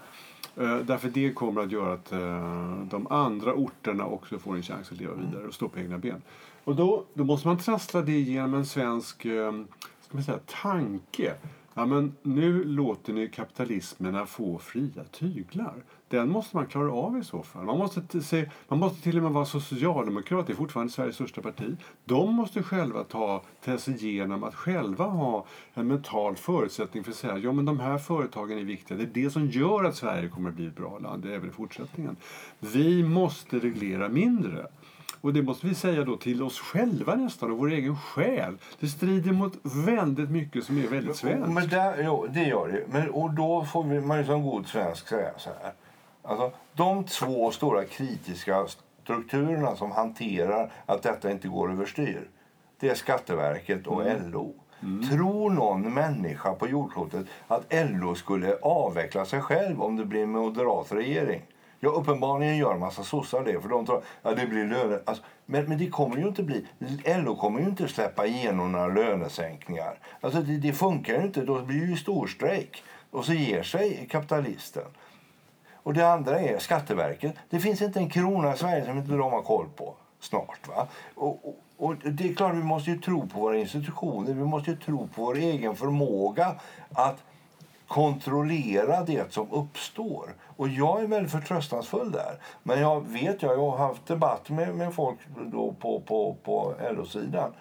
eh, 0.56 0.76
därför 0.76 1.08
det 1.08 1.32
kommer 1.32 1.62
att 1.62 1.72
göra 1.72 1.92
att 1.92 2.12
eh, 2.12 2.78
de 2.90 3.06
andra 3.10 3.54
orterna 3.54 4.06
också 4.06 4.38
får 4.38 4.56
en 4.56 4.62
chans 4.62 4.92
att 4.92 4.98
leva 4.98 5.14
vidare 5.14 5.46
och 5.46 5.54
stå 5.54 5.68
på 5.68 5.78
egna 5.78 5.98
ben. 5.98 6.22
Och 6.64 6.76
då, 6.76 7.04
då 7.14 7.24
måste 7.24 7.48
man 7.48 7.58
trassla 7.58 8.02
det 8.02 8.20
genom 8.20 8.54
en 8.54 8.66
svensk 8.66 9.24
eh, 9.24 9.52
ska 10.00 10.16
man 10.16 10.24
säga, 10.24 10.38
tanke. 10.62 11.34
Ja, 11.78 11.86
men 11.86 12.16
nu 12.22 12.64
låter 12.64 13.12
ni 13.12 13.28
kapitalismerna 13.28 14.26
få 14.26 14.58
fria 14.58 15.04
tyglar. 15.12 15.84
Den 16.08 16.30
måste 16.30 16.56
man 16.56 16.66
klara 16.66 16.92
av 16.92 17.18
i 17.18 17.24
så 17.24 17.42
fall. 17.42 17.64
Man 17.64 17.78
måste, 17.78 18.20
se, 18.20 18.50
man 18.68 18.78
måste 18.78 19.02
till 19.02 19.16
och 19.16 19.22
med 19.22 19.32
vara 19.32 19.44
socialdemokrat, 19.44 20.46
det 20.46 20.52
är 20.52 20.54
fortfarande 20.54 20.92
Sveriges 20.92 21.14
största 21.14 21.40
parti. 21.40 21.76
De 22.04 22.34
måste 22.34 22.62
själva 22.62 23.04
ta 23.04 23.42
ta 23.64 23.78
sig 23.78 24.06
igenom 24.06 24.44
att 24.44 24.54
själva 24.54 25.04
ha 25.04 25.46
en 25.74 25.86
mental 25.86 26.36
förutsättning 26.36 27.04
för 27.04 27.10
att 27.10 27.16
säga 27.16 27.38
ja 27.38 27.52
men 27.52 27.64
de 27.64 27.80
här 27.80 27.98
företagen 27.98 28.58
är 28.58 28.64
viktiga. 28.64 28.98
Det 28.98 29.04
är 29.04 29.24
det 29.24 29.30
som 29.30 29.46
gör 29.46 29.84
att 29.84 29.96
Sverige 29.96 30.28
kommer 30.28 30.50
att 30.50 30.56
bli 30.56 30.66
ett 30.66 30.76
bra 30.76 30.98
land 30.98 31.26
även 31.26 31.48
i 31.48 31.52
fortsättningen. 31.52 32.16
Vi 32.60 33.04
måste 33.04 33.58
reglera 33.58 34.08
mindre. 34.08 34.66
Och 35.20 35.32
det 35.32 35.42
måste 35.42 35.66
vi 35.66 35.74
säga 35.74 36.04
då 36.04 36.16
till 36.16 36.42
oss 36.42 36.60
själva 36.60 37.14
nästan 37.14 37.50
och 37.50 37.58
vår 37.58 37.70
egen 37.70 37.96
själ. 37.96 38.56
Det 38.80 38.86
strider 38.86 39.32
mot 39.32 39.52
väldigt 39.62 40.30
mycket 40.30 40.64
som 40.64 40.78
är 40.78 40.88
väldigt 40.88 41.16
svenskt. 41.16 41.48
Men 41.48 41.68
där, 41.68 42.02
jo, 42.04 42.26
det 42.30 42.42
gör 42.42 42.68
det. 42.68 42.84
Men, 42.92 43.10
och 43.10 43.30
då 43.30 43.64
får 43.64 43.84
vi, 43.84 44.00
man 44.00 44.18
ju 44.18 44.24
som 44.24 44.42
god 44.42 44.66
svensk 44.66 45.08
säga 45.08 45.30
så 45.36 45.50
här. 45.62 45.72
Alltså, 46.22 46.52
de 46.74 47.04
två 47.04 47.50
stora 47.50 47.84
kritiska 47.84 48.66
strukturerna 49.02 49.76
som 49.76 49.92
hanterar 49.92 50.72
att 50.86 51.02
detta 51.02 51.30
inte 51.30 51.48
går 51.48 51.72
överstyr. 51.72 52.28
Det 52.80 52.88
är 52.88 52.94
Skatteverket 52.94 53.86
och 53.86 54.02
LO. 54.30 54.54
Tror 55.10 55.50
någon 55.50 55.94
människa 55.94 56.54
på 56.54 56.68
jordklotet 56.68 57.26
att 57.48 57.66
LO 57.70 58.14
skulle 58.14 58.56
avveckla 58.62 59.24
sig 59.24 59.40
själv 59.40 59.82
om 59.82 59.96
det 59.96 60.04
blir 60.04 60.22
en 60.22 60.30
moderat 60.30 60.92
regering? 60.92 61.42
Ja, 61.80 61.88
uppenbarligen 61.88 62.56
gör 62.56 62.74
en 62.74 62.80
massa 62.80 63.04
sossar 63.04 63.44
det, 63.44 63.60
för 63.60 63.68
de 63.68 63.86
tror 63.86 64.02
att 64.22 64.36
det 64.36 64.46
blir 64.46 64.66
löne... 64.66 65.00
Alltså, 65.04 65.22
men, 65.46 65.64
men 65.64 65.78
det 65.78 65.86
kommer 65.86 66.16
ju 66.16 66.28
inte 66.28 66.42
bli... 66.42 66.66
LO 67.04 67.36
kommer 67.36 67.60
ju 67.60 67.66
inte 67.66 67.88
släppa 67.88 68.26
igenom 68.26 68.72
några 68.72 68.86
lönesänkningar. 68.86 69.98
Alltså 70.20 70.40
det, 70.40 70.56
det 70.56 70.72
funkar 70.72 71.14
ju 71.14 71.22
inte, 71.22 71.40
då 71.40 71.62
blir 71.62 71.80
det 71.80 71.86
ju 71.86 71.96
storstrejk. 71.96 72.82
Och 73.10 73.24
så 73.24 73.32
ger 73.32 73.62
sig 73.62 74.06
kapitalisten. 74.10 74.84
Och 75.72 75.94
det 75.94 76.12
andra 76.12 76.40
är 76.40 76.58
Skatteverket. 76.58 77.34
Det 77.50 77.60
finns 77.60 77.82
inte 77.82 77.98
en 77.98 78.10
krona 78.10 78.54
i 78.54 78.56
Sverige 78.56 78.84
som 78.84 78.98
inte 78.98 79.10
de 79.10 79.32
har 79.32 79.42
koll 79.42 79.66
på 79.76 79.94
snart. 80.20 80.68
Va? 80.68 80.86
Och, 81.14 81.48
och, 81.48 81.56
och 81.76 81.96
det 81.96 82.28
är 82.28 82.34
klart, 82.34 82.54
vi 82.54 82.62
måste 82.62 82.90
ju 82.90 82.98
tro 82.98 83.28
på 83.28 83.40
våra 83.40 83.58
institutioner. 83.58 84.32
Vi 84.32 84.44
måste 84.44 84.70
ju 84.70 84.76
tro 84.76 85.08
på 85.14 85.24
vår 85.24 85.36
egen 85.36 85.76
förmåga 85.76 86.54
att 86.92 87.22
kontrollera 87.88 89.02
det 89.04 89.32
som 89.32 89.52
uppstår. 89.52 90.34
Och 90.56 90.68
jag 90.68 91.02
är 91.02 91.06
väldigt 91.06 91.32
förtröstansfull 91.32 92.12
där. 92.12 92.38
Men 92.62 92.80
jag 92.80 93.06
vet, 93.06 93.42
jag 93.42 93.56
har 93.56 93.76
haft 93.78 94.06
debatt 94.06 94.50
med, 94.50 94.74
med 94.74 94.94
folk 94.94 95.18
då 95.46 95.74
på, 95.80 96.00
på, 96.00 96.36
på 96.44 96.74
LO-sidan. 96.90 97.52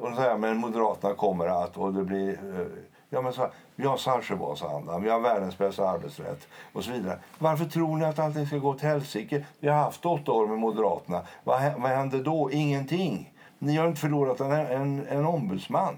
Och 0.00 0.14
så 0.14 0.20
här, 0.20 0.36
men 0.36 0.56
Moderaterna 0.56 1.14
kommer 1.14 1.46
att, 1.46 1.76
och 1.76 1.94
det 1.94 2.04
blir... 2.04 2.60
Eh, 2.60 2.66
ja, 3.08 3.22
men 3.22 3.32
så 3.32 3.40
här, 3.40 3.50
vi 3.76 3.86
har 3.86 3.96
Saltsjöbadsandan, 3.96 5.02
vi 5.02 5.10
har 5.10 5.20
världens 5.20 5.58
bästa 5.58 5.88
arbetsrätt 5.88 6.48
och 6.72 6.84
så 6.84 6.92
vidare. 6.92 7.18
Varför 7.38 7.64
tror 7.64 7.96
ni 7.96 8.04
att 8.04 8.18
allting 8.18 8.46
ska 8.46 8.56
gå 8.56 8.74
till 8.74 8.88
helsike? 8.88 9.44
Vi 9.60 9.68
har 9.68 9.76
haft 9.76 10.06
åtta 10.06 10.32
år 10.32 10.46
med 10.46 10.58
Moderaterna. 10.58 11.22
Vad, 11.44 11.60
vad 11.76 11.90
hände 11.90 12.22
då? 12.22 12.50
Ingenting. 12.52 13.32
Ni 13.58 13.76
har 13.76 13.88
inte 13.88 14.00
förlorat 14.00 14.40
en, 14.40 14.52
en, 14.52 15.06
en 15.06 15.26
ombudsman. 15.26 15.94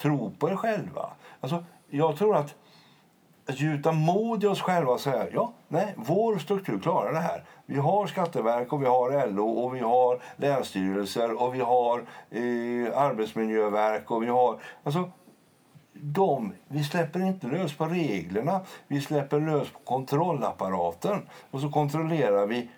Tro 0.00 0.32
på 0.38 0.50
er 0.50 0.56
själva. 0.56 1.10
Alltså, 1.40 1.64
jag 1.90 2.16
tror 2.16 2.36
att 2.36 2.54
att 3.46 3.60
gjuta 3.60 3.92
mod 3.92 4.44
i 4.44 4.46
oss 4.46 4.60
själva 4.60 4.92
och 4.92 5.00
säga 5.00 5.26
ja, 5.32 5.52
nej, 5.68 5.94
vår 5.96 6.38
struktur 6.38 6.78
klarar 6.78 7.12
det 7.12 7.18
här. 7.18 7.44
Vi 7.66 7.76
har 7.76 8.06
Skatteverk 8.06 8.72
och 8.72 8.82
vi 8.82 8.86
har 8.86 9.26
LO 9.26 9.48
och 9.48 9.76
vi 9.76 9.80
har 9.80 10.20
länsstyrelser 10.36 11.42
och 11.42 11.54
vi 11.54 11.60
har 11.60 11.98
eh, 12.30 12.98
Arbetsmiljöverk 12.98 14.10
och 14.10 14.22
vi 14.22 14.26
har... 14.26 14.58
Alltså, 14.82 15.10
de, 15.92 16.52
vi 16.68 16.84
släpper 16.84 17.20
inte 17.20 17.46
lös 17.46 17.76
på 17.76 17.86
reglerna, 17.86 18.60
vi 18.88 19.00
släpper 19.00 19.40
lös 19.40 19.70
på 19.70 19.78
kontrollapparaten 19.78 21.28
och 21.50 21.60
så 21.60 21.70
kontrollerar 21.70 22.46
vi 22.46 22.68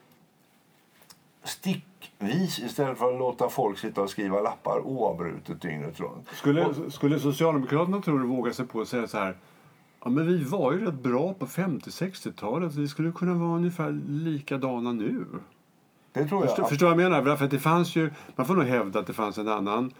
stickvis 1.45 2.59
istället 2.59 2.99
för 2.99 3.13
att 3.13 3.19
låta 3.19 3.49
folk 3.49 3.79
sitta 3.79 4.03
och 4.03 4.11
skriva 4.11 4.41
lappar 4.41 4.81
oavbrutet 4.81 5.63
dygnet 5.63 6.01
runt. 6.01 6.29
Skulle, 6.33 6.91
skulle 6.91 7.19
Socialdemokraterna 7.19 8.03
tror 8.03 8.19
du 8.19 8.27
våga 8.27 8.53
sig 8.53 8.67
på 8.67 8.81
att 8.81 8.89
säga 8.89 9.09
så 9.09 9.19
här 9.19 9.37
Ja, 10.05 10.11
men 10.11 10.27
vi 10.27 10.45
var 10.45 10.73
ju 10.73 10.85
rätt 10.85 11.03
bra 11.03 11.35
på 11.35 11.47
50-60-talet. 11.47 12.75
Vi 12.75 12.89
skulle 12.89 13.13
kunna 13.13 13.35
vara 13.35 13.57
ungefär 13.57 14.01
likadana 14.09 14.93
nu. 14.93 15.27
Det 16.13 16.25
tror 16.25 16.41
jag. 16.41 16.49
Förstår, 16.49 16.65
förstår 16.65 16.89
jag 16.89 16.97
menar? 16.97 17.37
För 17.37 17.49
det 17.49 17.59
fanns 17.59 17.97
ju, 17.97 18.11
man 18.37 18.47
får 18.47 18.55
nog 18.55 18.65
hävda 18.65 18.99
att 19.01 19.07
det 19.07 19.13
fanns 19.13 19.39
en 19.39 19.49
annan 19.49 19.93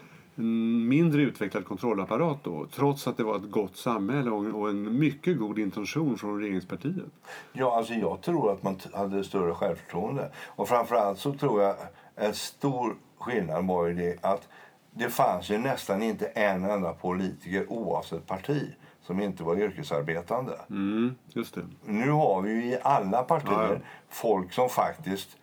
mindre 0.87 1.21
utvecklad 1.21 1.65
kontrollapparat 1.65 2.43
då, 2.43 2.67
trots 2.75 3.07
att 3.07 3.17
det 3.17 3.23
var 3.23 3.35
ett 3.35 3.51
gott 3.51 3.77
samhälle 3.77 4.31
och, 4.31 4.69
en 4.69 4.99
mycket 4.99 5.37
god 5.37 5.59
intention 5.59 6.17
från 6.17 6.39
regeringspartiet. 6.39 7.05
Ja, 7.53 7.77
alltså 7.77 7.93
jag 7.93 8.21
tror 8.21 8.51
att 8.51 8.63
man 8.63 8.79
hade 8.93 9.23
större 9.23 9.53
självförtroende. 9.53 10.31
Och 10.45 10.67
framförallt 10.67 11.19
så 11.19 11.33
tror 11.33 11.61
jag 11.61 11.75
en 12.15 12.33
stor 12.33 12.95
skillnad 13.19 13.67
var 13.67 13.87
ju 13.87 13.93
det 13.93 14.25
att 14.25 14.47
det 14.91 15.09
fanns 15.09 15.49
ju 15.49 15.57
nästan 15.57 16.03
inte 16.03 16.25
en 16.25 16.65
enda 16.65 16.93
politiker 16.93 17.71
oavsett 17.71 18.27
parti 18.27 18.75
som 19.05 19.21
inte 19.21 19.43
var 19.43 19.55
yrkesarbetande. 19.57 20.53
Mm, 20.69 21.15
just 21.27 21.55
det. 21.55 21.61
Nu 21.85 22.11
har 22.11 22.41
vi 22.41 22.51
ju 22.51 22.65
i 22.65 22.77
alla 22.81 23.23
partier 23.23 23.69
Ja, 23.73 23.87
folk 24.09 24.53
som 24.53 24.69
faktiskt 24.69 25.37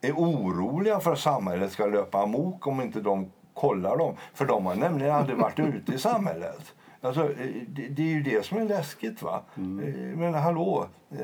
är 0.00 0.12
oroliga 0.12 1.00
för 1.00 1.12
att 1.12 1.18
samhället 1.18 1.72
ska 1.72 1.86
löpa 1.86 2.22
amok 2.22 2.66
om 2.66 2.80
inte 2.80 3.00
de 3.00 3.32
kollar 3.54 3.96
dem. 3.96 4.14
För 4.34 4.44
de 4.46 4.66
har 4.66 4.74
nämligen 4.74 5.14
aldrig 5.14 5.38
varit 5.38 5.58
ute 5.74 5.92
i 5.94 5.98
samhället. 5.98 6.74
Alltså, 7.00 7.22
eh, 7.32 7.50
det, 7.68 7.88
det 7.88 8.02
är 8.02 8.06
ju 8.14 8.22
det 8.22 8.46
som 8.46 8.58
är 8.58 8.64
läskigt. 8.64 9.22
va? 9.22 9.42
Mm. 9.56 9.88
Eh, 9.88 10.16
Men 10.18 10.34
hallå, 10.34 10.86
eh, 11.10 11.18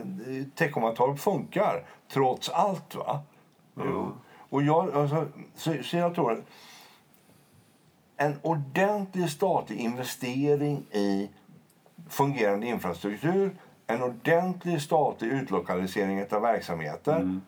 Teckomatorp 0.54 1.18
funkar 1.18 1.84
trots 2.12 2.48
allt. 2.48 2.94
va? 2.94 3.20
Jo. 3.76 4.12
Och 4.48 4.62
jag, 4.62 4.94
alltså, 4.96 5.26
så, 5.54 5.74
så 5.82 5.96
jag 5.96 6.14
tror 6.14 6.32
att 6.32 6.38
en 8.16 8.34
ordentlig 8.42 9.30
statlig 9.30 9.78
investering 9.78 10.76
i 10.90 11.30
fungerande 12.12 12.66
infrastruktur, 12.66 13.56
en 13.86 14.02
ordentlig 14.02 14.82
statlig 14.82 15.28
utlokalisering 15.32 16.24
av 16.30 16.42
verksamheter. 16.42 17.40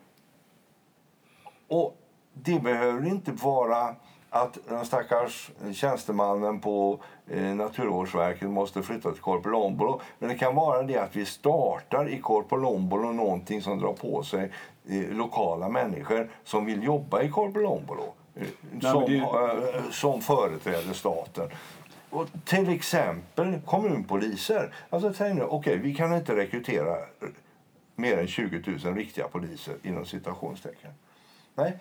Och 1.67 1.97
det 2.33 2.59
behöver 2.59 3.07
inte 3.07 3.31
vara 3.31 3.95
att 4.29 4.57
den 4.69 4.85
stackars 4.85 5.51
tjänstemannen 5.73 6.59
på 6.59 6.99
eh, 7.29 7.41
Naturvårdsverket 7.43 8.49
måste 8.49 8.83
flytta 8.83 9.11
till 9.11 9.21
Korpilombolo. 9.21 10.01
Men 10.19 10.29
det 10.29 10.35
kan 10.35 10.55
vara 10.55 10.83
det 10.83 10.97
att 10.97 11.15
vi 11.15 11.25
startar 11.25 12.09
i 12.09 12.19
Korpilombolo 12.19 13.11
någonting 13.11 13.61
som 13.61 13.79
drar 13.79 13.93
på 13.93 14.23
sig 14.23 14.51
eh, 14.89 15.09
lokala 15.11 15.69
människor 15.69 16.29
som 16.43 16.65
vill 16.65 16.83
jobba 16.83 17.21
i 17.21 17.29
Korpilombolo. 17.29 18.13
Eh, 18.35 18.43
som, 18.81 19.05
det- 19.05 19.17
eh, 19.17 19.91
som 19.91 20.21
företräder 20.21 20.93
staten. 20.93 21.49
Och 22.09 22.27
till 22.45 22.69
exempel 22.69 23.59
kommunpoliser. 23.65 24.73
Alltså, 24.89 25.13
tänk 25.17 25.35
nu, 25.35 25.43
okej, 25.43 25.77
vi 25.77 25.95
kan 25.95 26.15
inte 26.15 26.35
rekrytera 26.35 26.97
mer 27.95 28.17
än 28.17 28.27
20 28.27 28.77
000 28.85 28.95
riktiga 28.95 29.27
poliser 29.27 29.75
inom 29.83 30.05
citationstecken. 30.05 30.91
Nej. 31.55 31.77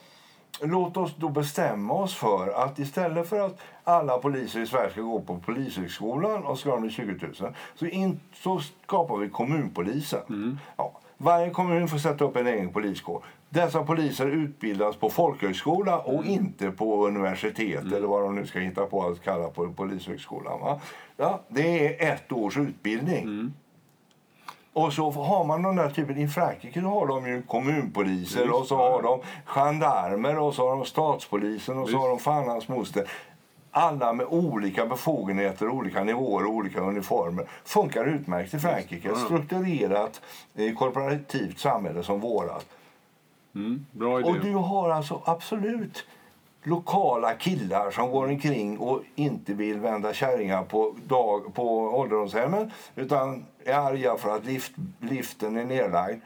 Låt 0.60 0.96
oss 0.96 1.14
då 1.16 1.28
bestämma 1.28 1.94
oss 1.94 2.14
för 2.14 2.64
att 2.64 2.78
istället 2.78 3.28
för 3.28 3.40
att 3.40 3.58
alla 3.84 4.18
poliser 4.18 4.60
i 4.60 4.66
Sverige 4.66 4.90
ska 4.90 5.00
gå 5.00 5.20
på 5.20 5.38
Polishögskolan 5.38 6.44
och 6.44 6.58
ska 6.58 6.70
de 6.70 6.80
bli 6.80 6.90
20 6.90 7.26
000 7.40 7.54
så, 7.74 7.86
in, 7.86 8.20
så 8.34 8.60
skapar 8.60 9.16
vi 9.16 9.28
kommunpolisen. 9.28 10.58
Ja, 10.76 11.00
varje 11.18 11.50
kommun 11.50 11.88
får 11.88 11.98
sätta 11.98 12.24
upp 12.24 12.36
en 12.36 12.46
egen 12.46 12.72
poliskår. 12.72 13.24
Dessa 13.48 13.82
poliser 13.82 14.26
utbildas 14.26 14.96
på 14.96 15.10
folkhögskola 15.10 15.98
och 15.98 16.24
inte 16.24 16.70
på 16.70 17.06
universitet 17.06 17.84
eller 17.84 18.06
vad 18.06 18.22
de 18.22 18.34
nu 18.34 18.46
ska 18.46 18.58
hitta 18.58 18.86
på 18.86 19.06
att 19.06 19.22
kalla 19.22 19.48
på 19.48 19.72
polishögskolan. 19.72 20.60
Va? 20.60 20.80
Ja, 21.16 21.40
det 21.48 22.02
är 22.02 22.12
ett 22.12 22.32
års 22.32 22.56
utbildning. 22.56 23.52
Och 24.72 24.92
så 24.92 25.10
har 25.10 25.44
man 25.44 25.62
den 25.62 25.76
där 25.76 25.90
typen, 25.90 26.18
i 26.18 26.28
Frankrike 26.28 26.80
så 26.80 26.86
har 26.86 27.06
de 27.06 27.26
ju 27.26 27.42
kommunpoliser 27.42 28.40
Just 28.40 28.54
och 28.54 28.66
så 28.66 28.76
har 28.76 29.02
de 29.02 29.20
gendarmer 29.44 30.38
och 30.38 30.54
så 30.54 30.68
har 30.68 30.76
de 30.76 30.84
statspolisen 30.84 31.78
och 31.78 31.88
så 31.88 31.92
Visst. 31.92 32.02
har 32.02 32.08
de 32.08 32.18
fan 32.18 32.48
hans 32.48 32.68
moster. 32.68 33.10
Alla 33.76 34.12
med 34.12 34.26
olika 34.26 34.86
befogenheter, 34.86 35.68
olika 35.68 36.04
nivåer 36.04 36.46
och 36.46 36.52
olika 36.52 36.80
uniformer. 36.80 37.46
Funkar 37.64 38.04
utmärkt 38.04 38.54
i 38.54 38.58
Frankrike. 38.58 39.10
Ett 39.10 39.18
strukturerat 39.18 40.20
korporativt 40.78 41.58
samhälle 41.58 42.02
som 42.02 42.20
vårat. 42.20 42.66
Mm, 43.54 43.86
bra 43.92 44.20
idé. 44.20 44.28
Och 44.28 44.40
du 44.40 44.54
har 44.54 44.90
alltså 44.90 45.22
absolut 45.24 46.06
lokala 46.62 47.34
killar 47.34 47.90
som 47.90 48.10
går 48.10 48.24
omkring 48.28 48.78
och 48.78 49.02
inte 49.14 49.54
vill 49.54 49.78
vända 49.78 50.14
kärringar 50.14 50.62
på, 50.62 50.94
dag, 51.06 51.54
på 51.54 51.78
ålderdomshemmen 51.98 52.70
utan 52.96 53.44
är 53.64 53.74
arga 53.74 54.16
för 54.16 54.36
att 54.36 54.44
lift, 54.44 54.72
liften 55.00 55.56
är 55.56 55.64
nedlagd. 55.64 56.20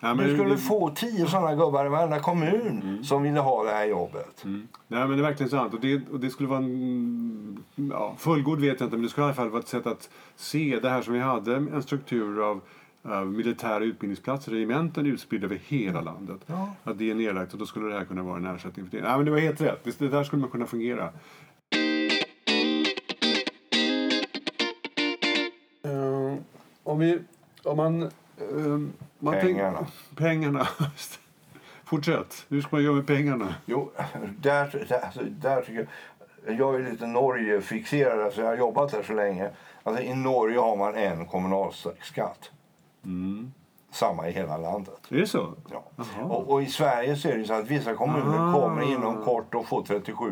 Ja, 0.00 0.14
men 0.14 0.26
Du 0.28 0.34
skulle 0.36 0.50
det- 0.50 0.56
få 0.58 0.90
tio 0.90 1.26
såna 1.26 1.54
gubbar 1.54 1.86
i 1.86 1.88
varenda 1.88 2.18
kommun 2.20 3.04
som 3.04 3.22
ville 3.22 3.40
ha 3.40 3.64
det 3.64 3.70
här 3.70 3.84
jobbet. 3.86 4.42
Nej, 4.44 4.62
men 4.88 5.10
det 5.10 5.14
är 5.18 5.22
verkligen 5.22 5.50
sant. 5.50 5.74
Och 5.74 5.80
det, 5.80 6.00
och 6.12 6.20
det 6.20 6.30
skulle 6.30 6.48
vara 6.48 6.58
en, 6.58 7.64
ja, 7.74 8.14
fullgod 8.18 8.60
vet 8.60 8.80
jag 8.80 8.86
inte, 8.86 8.96
men 8.96 9.02
det 9.02 9.08
skulle 9.08 9.24
i 9.24 9.26
alla 9.26 9.34
fall 9.34 9.48
vara 9.50 9.60
ett 9.60 9.68
sätt 9.68 9.86
att 9.86 10.10
se 10.36 10.78
det 10.82 10.88
här 10.90 11.02
som 11.02 11.12
vi 11.14 11.20
hade, 11.20 11.56
en 11.56 11.82
struktur 11.82 12.42
av 12.50 12.60
av 13.02 13.26
militära 13.26 13.84
utbildningsplatser, 13.84 14.52
regementen 14.52 15.06
utspridda 15.06 15.44
över 15.46 15.58
hela 15.66 16.00
landet. 16.00 16.40
Ja. 16.46 16.70
Att 16.84 16.98
det 16.98 17.10
är 17.10 17.14
nedlagt 17.14 17.52
och 17.52 17.58
då 17.58 17.66
skulle 17.66 17.86
det 17.88 17.94
här 17.98 18.04
kunna 18.04 18.22
vara 18.22 18.36
en 18.36 18.46
ersättning 18.46 18.86
för 18.90 18.96
det. 18.96 19.02
Nej, 19.02 19.16
men 19.16 19.24
det 19.24 19.30
var 19.30 19.38
helt 19.38 19.60
rätt. 19.60 19.84
Det, 19.84 19.98
det 19.98 20.08
där 20.08 20.24
skulle 20.24 20.40
man 20.40 20.50
kunna 20.50 20.66
fungera. 20.66 21.10
Eh, 25.84 26.34
om, 26.82 26.98
vi, 26.98 27.18
om 27.64 27.76
man... 27.76 28.02
Ehm, 28.56 28.92
man 29.18 29.34
Pengarna. 29.34 29.86
Pengarna. 30.16 30.68
Fortsätt. 31.84 32.46
Hur 32.48 32.60
ska 32.60 32.76
man 32.76 32.84
göra 32.84 32.94
med 32.94 33.06
pengarna? 33.06 33.54
Jo, 33.66 33.92
där, 34.38 34.86
där, 34.88 35.04
alltså, 35.04 35.20
där 35.22 35.60
tycker 35.60 35.78
jag... 35.78 35.88
Jag 36.58 36.74
är 36.74 36.90
lite 36.90 37.06
Norge-fixerad, 37.06 38.20
alltså 38.20 38.40
jag 38.40 38.48
har 38.48 38.56
jobbat 38.56 38.90
där 38.90 39.02
så 39.02 39.12
länge. 39.12 39.50
Alltså, 39.82 40.02
I 40.02 40.14
Norge 40.14 40.58
har 40.58 40.76
man 40.76 40.94
en 40.94 41.26
kommunalskatt. 41.26 42.50
Samma 43.90 44.28
i 44.28 44.32
hela 44.32 44.56
landet. 44.56 45.00
Är 45.10 45.16
det 45.16 45.26
så? 45.26 45.54
Ja. 45.70 45.82
Och, 46.24 46.50
och 46.52 46.62
i 46.62 46.66
Sverige 46.66 47.16
så 47.16 47.28
är 47.28 47.36
det 47.38 47.44
så 47.44 47.52
att 47.52 47.66
vissa 47.66 47.94
kommuner 47.94 48.48
Ah. 48.48 48.52
kommer 48.52 48.82
inom 48.92 49.24
kort 49.24 49.54
att 49.54 49.66
få 49.66 49.82
37 49.82 50.24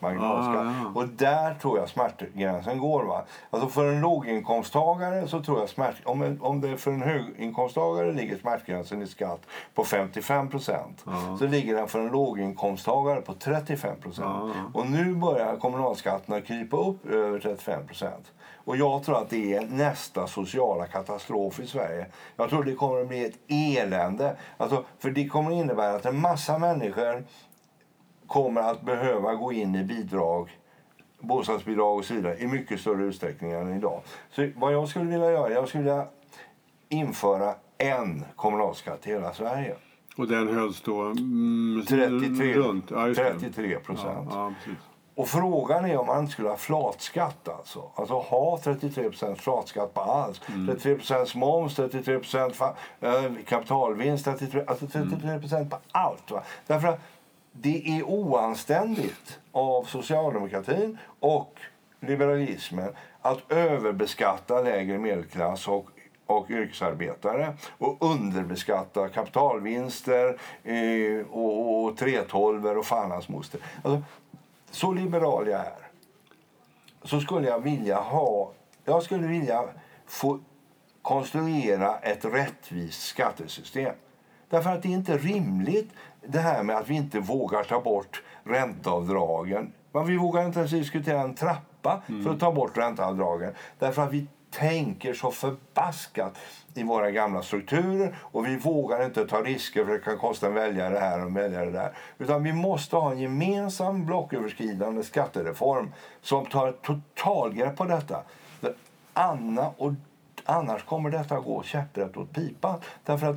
marginalskatt. 0.00 0.66
Ah, 0.66 0.72
ja. 0.84 0.92
Och 1.00 1.08
där 1.08 1.54
tror 1.54 1.78
jag 1.78 1.88
smärtgränsen 1.88 2.78
går. 2.78 3.04
Va? 3.04 3.22
Alltså 3.50 3.68
för 3.68 3.84
en 3.92 4.00
låginkomsttagare 4.00 5.28
så 5.28 5.42
tror 5.42 5.60
jag 5.60 5.68
smärt, 5.68 5.94
om, 6.04 6.22
en, 6.22 6.40
om 6.40 6.60
det 6.60 6.76
för 6.76 6.90
en 6.90 7.02
höginkomsttagare 7.02 8.12
ligger 8.12 8.36
smärtgränsen 8.38 9.02
i 9.02 9.06
skatt 9.06 9.40
på 9.74 9.84
55 9.84 10.48
procent 10.48 11.04
så 11.38 11.46
ligger 11.46 11.74
den 11.76 11.88
för 11.88 11.98
en 12.00 12.08
låginkomsttagare 12.08 13.20
på 13.20 13.34
35 13.34 13.96
procent. 14.00 14.54
Och 14.74 14.86
nu 14.90 15.14
börjar 15.14 15.56
kommunalskatterna 15.56 16.40
krypa 16.40 16.76
upp 16.76 17.06
över 17.06 17.38
35 17.38 17.86
procent. 17.86 18.32
Och 18.64 18.76
jag 18.76 19.04
tror 19.04 19.22
att 19.22 19.30
det 19.30 19.54
är 19.54 19.66
nästa 19.66 20.26
sociala 20.26 20.86
katastrof 20.86 21.60
i 21.60 21.66
Sverige. 21.66 22.06
Jag 22.36 22.50
tror 22.50 22.64
det 22.64 22.74
kommer 22.74 23.00
att 23.00 23.08
bli 23.08 23.24
ett 23.24 23.38
elände. 23.48 24.36
Alltså, 24.56 24.84
för 24.98 25.10
det 25.10 25.28
kommer 25.28 25.50
att 25.50 25.56
innebära 25.56 25.94
att 25.94 26.06
en 26.06 26.20
massa 26.20 26.58
människor 26.58 27.24
kommer 28.26 28.60
att 28.60 28.82
behöva 28.82 29.34
gå 29.34 29.52
in 29.52 29.74
i 29.74 29.84
bidrag 29.84 30.50
bostadsbidrag 31.24 31.98
och 31.98 32.04
så 32.04 32.14
vidare 32.14 32.38
i 32.38 32.46
mycket 32.46 32.80
större 32.80 33.04
utsträckning 33.04 33.52
än 33.52 33.76
idag. 33.76 34.00
Så 34.30 34.50
vad 34.56 34.72
jag 34.72 34.88
skulle 34.88 35.04
vilja 35.04 35.30
göra, 35.30 35.50
jag 35.50 35.68
skulle 35.68 35.82
vilja 35.82 36.06
införa 36.88 37.54
en 37.78 38.24
kommunalskatt 38.36 39.06
i 39.06 39.10
hela 39.10 39.32
Sverige. 39.32 39.74
Och 40.16 40.28
den 40.28 40.54
hölls 40.54 40.82
då 40.82 41.00
mm, 41.00 41.84
33, 41.88 42.54
runt? 42.54 42.90
Ja, 42.90 43.08
just 43.08 43.20
det. 43.20 43.40
33 43.40 43.78
procent. 43.78 44.28
Ja, 44.30 44.52
ja. 44.66 44.72
Och 45.16 45.28
frågan 45.28 45.84
är 45.84 45.96
om 45.98 46.06
man 46.06 46.20
inte 46.20 46.32
skulle 46.32 46.48
ha 46.48 46.56
flatskatt 46.56 47.48
alltså. 47.48 47.82
Alltså 47.94 48.14
ha 48.14 48.56
33% 48.62 49.34
flatskatt 49.34 49.94
på 49.94 50.00
allt. 50.00 50.40
33 50.82 50.98
moms, 51.34 51.74
33 51.76 52.18
fa- 52.18 52.72
eh, 53.00 53.22
kapitalvinst, 53.48 54.24
33, 54.24 54.64
alltså 54.66 54.86
33 54.86 55.64
på 55.70 55.76
allt. 55.92 56.30
Va? 56.30 56.42
Därför 56.66 56.88
att 56.88 57.00
det 57.52 57.88
är 57.98 58.02
oanständigt 58.02 59.38
av 59.52 59.84
socialdemokratin 59.84 60.98
och 61.20 61.54
liberalismen 62.00 62.88
att 63.22 63.52
överbeskatta 63.52 64.60
lägre 64.62 64.98
medelklass 64.98 65.68
och 65.68 65.86
och 66.26 66.50
yrkesarbetare 66.50 67.56
och 67.78 67.96
underbeskatta 68.00 69.08
kapitalvinster 69.08 70.38
eh, 70.64 71.26
och, 71.30 71.84
och 71.84 71.96
312 71.96 72.66
och 72.66 72.86
fan 72.86 73.10
hans 73.10 73.28
moster. 73.28 73.60
Alltså, 73.82 74.02
så 74.74 74.92
liberal 74.92 75.48
jag 75.48 75.60
är 75.60 75.88
så 77.02 77.20
skulle 77.20 77.48
jag 77.48 77.60
vilja 77.60 78.00
ha 78.00 78.52
jag 78.84 79.02
skulle 79.02 79.26
vilja 79.26 79.64
få 80.06 80.40
konstruera 81.02 81.98
ett 81.98 82.24
rättvist 82.24 83.02
skattesystem. 83.02 83.94
Därför 84.48 84.70
att 84.70 84.82
det 84.82 84.88
är 84.88 84.92
inte 84.92 85.18
rimligt 85.18 85.90
det 86.26 86.38
här 86.38 86.62
med 86.62 86.76
att 86.76 86.90
vi 86.90 86.94
inte 86.94 87.20
vågar 87.20 87.64
ta 87.64 87.80
bort 87.80 88.22
ränteavdragen. 88.44 89.72
Men 89.92 90.06
vi 90.06 90.16
vågar 90.16 90.46
inte 90.46 90.58
ens 90.58 90.70
diskutera 90.70 91.20
en 91.20 91.34
trappa 91.34 92.02
för 92.24 92.30
att 92.30 92.40
ta 92.40 92.52
bort 92.52 92.76
ränteavdragen. 92.76 93.52
Därför 93.78 94.02
att 94.02 94.12
vi 94.12 94.26
tänker 94.50 95.14
så 95.14 95.30
förbaskat 95.30 96.38
i 96.74 96.82
våra 96.82 97.10
gamla 97.10 97.42
strukturer 97.42 98.16
och 98.20 98.46
vi 98.46 98.56
vågar 98.56 99.04
inte 99.04 99.26
ta 99.26 99.42
risker 99.42 99.84
för 99.84 99.92
det 99.92 99.98
kan 99.98 100.18
kosta 100.18 100.46
en 100.46 100.54
väljare 100.54 100.98
här 100.98 101.20
och 101.20 101.26
en 101.26 101.34
väljare 101.34 101.70
där. 101.70 101.92
Utan 102.18 102.42
vi 102.42 102.52
måste 102.52 102.96
ha 102.96 103.10
en 103.12 103.18
gemensam 103.18 104.06
blocköverskridande 104.06 105.02
skattereform 105.02 105.92
som 106.20 106.46
tar 106.46 106.68
ett 106.68 106.82
totalgrepp 106.82 107.76
på 107.76 107.84
detta. 107.84 108.22
För 108.60 108.74
Anna 109.12 109.70
och 109.76 109.92
annars 110.44 110.84
kommer 110.84 111.10
detta 111.10 111.40
gå 111.40 111.62
käpprätt 111.62 112.16
åt 112.16 112.32
pipan. 112.32 112.80
Därför 113.04 113.26
att 113.26 113.36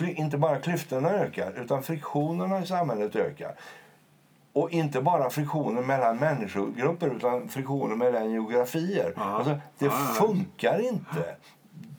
inte 0.00 0.38
bara 0.38 0.58
klyftorna 0.58 1.10
ökar 1.10 1.52
utan 1.62 1.82
friktionerna 1.82 2.62
i 2.62 2.66
samhället 2.66 3.16
ökar. 3.16 3.54
Och 4.52 4.70
inte 4.70 5.00
bara 5.02 5.30
friktioner 5.30 5.82
mellan 5.82 6.16
människogrupper 6.16 7.16
utan 7.16 7.48
friktioner 7.48 7.96
mellan 7.96 8.30
geografier. 8.30 9.12
Alltså, 9.16 9.58
det 9.78 9.90
funkar 9.90 10.88
inte, 10.88 11.36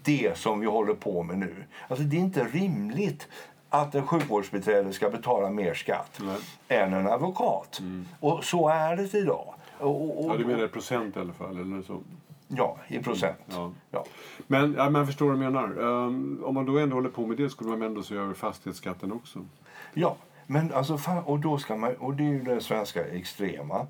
det 0.09 0.37
som 0.37 0.59
vi 0.59 0.67
håller 0.67 0.93
på 0.93 1.23
med 1.23 1.37
nu. 1.37 1.63
Alltså, 1.87 2.05
det 2.05 2.15
är 2.15 2.19
inte 2.19 2.43
rimligt 2.43 3.27
att 3.69 3.95
en 3.95 4.07
sjukvårdsbiträde 4.07 4.93
ska 4.93 5.09
betala 5.09 5.49
mer 5.49 5.73
skatt 5.73 6.19
Nej. 6.21 6.37
än 6.67 6.93
en 6.93 7.07
advokat. 7.07 7.81
Och 8.19 8.43
så 8.43 8.69
är 8.69 8.95
det 8.97 9.17
idag. 9.17 9.53
Och, 9.77 10.25
och, 10.25 10.31
Ja, 10.33 10.37
du 10.37 10.45
menar 10.45 10.67
procent 10.67 11.17
i 11.17 11.19
alla 11.19 11.33
fall? 11.33 11.57
Eller 11.57 11.81
så. 11.81 11.99
Ja, 12.47 12.77
i 12.87 12.99
procent. 12.99 13.37
Ja. 13.45 13.71
Ja. 13.91 14.05
Men 14.47 14.73
ja, 14.73 15.05
förstår 15.05 15.25
vad 15.25 15.35
du 15.35 15.39
menar. 15.39 15.63
Ehm, 15.63 16.43
om 16.45 16.55
man 16.55 16.65
då 16.65 16.77
ändå 16.77 16.95
håller 16.95 17.09
på 17.09 17.25
med 17.25 17.37
det 17.37 17.49
skulle 17.49 17.69
man 17.69 17.81
ändå 17.81 18.03
se 18.03 18.15
över 18.15 18.33
fastighetsskatten 18.33 19.11
också. 19.11 19.45
Ja, 19.93 20.15
men 20.45 20.73
alltså, 20.73 20.99
och 21.25 21.39
då 21.39 21.57
ska 21.57 21.75
man, 21.75 21.95
och 21.95 22.13
det 22.13 22.23
är 22.23 22.27
ju 22.27 22.43
det 22.43 22.61
svenska 22.61 23.05
extrema. 23.05 23.87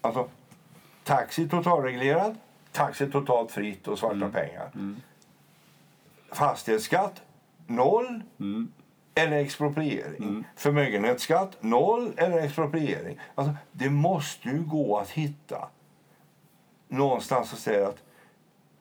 Alltså, 0.00 0.28
taxi 1.04 1.48
totalreglerad, 1.48 2.36
taxi 2.72 3.10
totalt 3.10 3.50
fritt 3.50 3.88
och 3.88 3.98
svarta 3.98 4.28
pengar. 4.28 4.70
Fastighetsskatt, 6.32 7.22
noll 7.66 8.22
eller 9.14 9.36
expropriering. 9.36 10.44
Förmögenhetsskatt, 10.56 11.62
noll 11.62 12.12
eller 12.16 12.38
expropriering. 12.38 13.18
Alltså, 13.34 13.54
det 13.72 13.90
måste 13.90 14.48
ju 14.48 14.62
gå 14.64 14.98
att 14.98 15.10
hitta 15.10 15.68
någonstans 16.88 17.52
och 17.52 17.58
säga 17.58 17.88
att, 17.88 18.02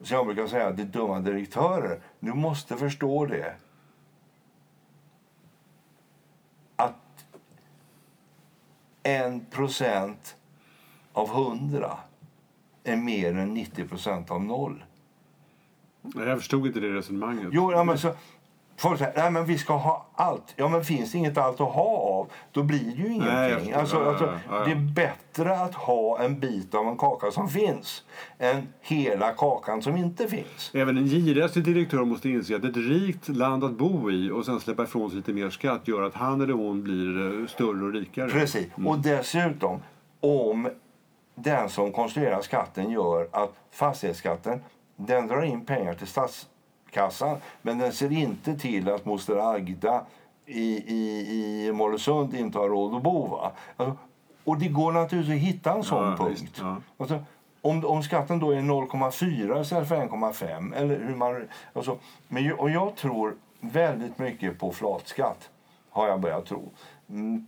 som 0.02 0.18
jag 0.18 0.26
brukar 0.26 0.48
säga, 0.48 0.72
det 0.72 0.82
är 0.82 0.86
dumma 0.86 1.20
direktörer. 1.20 2.02
Du 2.20 2.34
måste 2.34 2.78
förstå 2.78 3.26
det. 3.26 3.56
Att 6.76 7.26
en 9.04 9.46
procent 9.46 10.36
av 11.14 11.30
hundra 11.30 11.98
är 12.84 12.96
mer 12.96 13.38
än 13.38 13.54
90 13.54 13.88
procent 13.88 14.32
av 14.32 14.44
noll. 14.44 14.84
Nej, 16.02 16.28
Jag 16.28 16.38
förstod 16.38 16.68
inte 16.68 16.80
det 16.80 16.90
resonemanget. 16.94 17.48
Jo, 17.52 17.72
ja, 17.72 17.84
men 17.84 17.98
så, 17.98 18.12
folk 18.78 19.00
säger 19.00 19.14
nej 19.18 19.32
men 19.32 19.46
vi 19.46 19.58
ska 19.58 19.74
ha 19.78 20.08
allt. 20.16 20.54
Ja, 20.56 20.68
men 20.70 20.84
finns 20.86 21.12
det 21.12 21.18
inget 21.18 21.38
allt 21.38 21.62
att 21.62 21.72
ha 21.72 21.98
av, 21.98 22.28
då 22.52 22.64
blir 22.64 22.80
det 22.80 23.02
ju 23.02 23.10
Nej, 23.10 23.52
ingenting. 23.52 23.74
förstår. 23.74 24.06
alltså, 24.10 24.26
alltså. 24.50 24.66
Det 24.66 24.72
är 24.72 24.94
bättre 24.94 25.58
att 25.60 25.76
ha 25.76 26.20
en 26.20 26.40
bit 26.40 26.76
av 26.76 26.88
en 26.88 26.98
kaka 26.98 27.32
som 27.32 27.50
finns 27.50 28.04
än 28.40 28.68
hela 28.82 29.32
kakan 29.32 29.82
som 29.82 29.98
inte 29.98 30.28
finns. 30.28 30.72
Även 30.74 30.98
en 30.98 31.06
girigaste 31.08 31.60
direktör 31.60 32.06
måste 32.06 32.30
inse 32.30 32.56
att 32.56 32.64
ett 32.64 32.78
rikt 32.78 33.28
land 33.30 33.64
att 33.64 33.72
bo 33.78 34.12
i 34.12 34.32
och 34.32 34.46
sen 34.46 34.60
släppa 34.60 34.84
ifrån 34.84 35.10
sig 35.10 35.18
lite 35.18 35.34
mer 35.34 35.50
skatt 35.50 35.88
gör 35.88 36.02
att 36.02 36.14
han 36.14 36.42
eller 36.42 36.54
hon 36.54 36.84
blir 36.84 37.40
eh, 37.42 37.48
större 37.48 37.86
och 37.86 37.94
rikare. 37.94 38.30
Precis. 38.30 38.68
Och 38.86 39.00
dessutom, 39.00 39.80
om 40.20 40.70
den 41.36 41.70
som 41.70 41.92
konstruerar 41.92 42.42
skatten 42.42 42.90
gör 42.92 43.28
att 43.32 43.54
fastighetsskatten 43.72 44.60
den 45.06 45.28
drar 45.28 45.42
in 45.44 45.66
pengar 45.66 45.94
till 45.94 46.08
statskassan 46.08 47.38
men 47.62 47.78
den 47.78 47.94
ser 47.94 48.12
inte 48.12 48.58
till 48.58 48.90
att 48.90 49.06
moster 49.06 49.54
Agda 49.56 50.06
i, 50.46 50.94
i, 50.96 51.66
i 51.68 51.72
Mollösund 51.72 52.34
inte 52.34 52.58
har 52.58 52.70
råd 52.70 52.96
att 52.96 53.04
bo. 53.04 53.28
Va? 53.28 53.52
Alltså, 53.78 53.98
och 54.44 54.58
det 54.58 54.68
går 54.68 54.92
naturligtvis 54.92 55.36
att 55.36 55.42
hitta 55.54 55.74
en 55.74 55.84
sån 55.84 56.04
Ja, 56.04 56.18
punkt. 56.18 56.42
visst, 56.42 56.60
ja. 56.60 56.76
Alltså, 56.98 57.24
om, 57.62 57.86
om 57.86 58.04
skatten 58.04 58.40
då 58.40 58.52
är 58.52 58.58
0,4 58.62 59.62
istället 59.62 59.88
för 59.88 59.96
1,5 59.96 60.76
eller 60.76 61.00
hur 61.00 61.16
man... 61.16 61.48
Alltså, 61.74 61.98
men, 62.28 62.54
och 62.54 62.70
jag 62.70 62.96
tror 62.96 63.36
väldigt 63.60 64.20
mycket 64.20 64.60
på 64.60 64.72
flatskatt, 64.72 65.50
har 65.90 66.08
jag 66.08 66.20
börjat 66.20 66.46
tro. 66.46 66.70
Mm. 67.10 67.48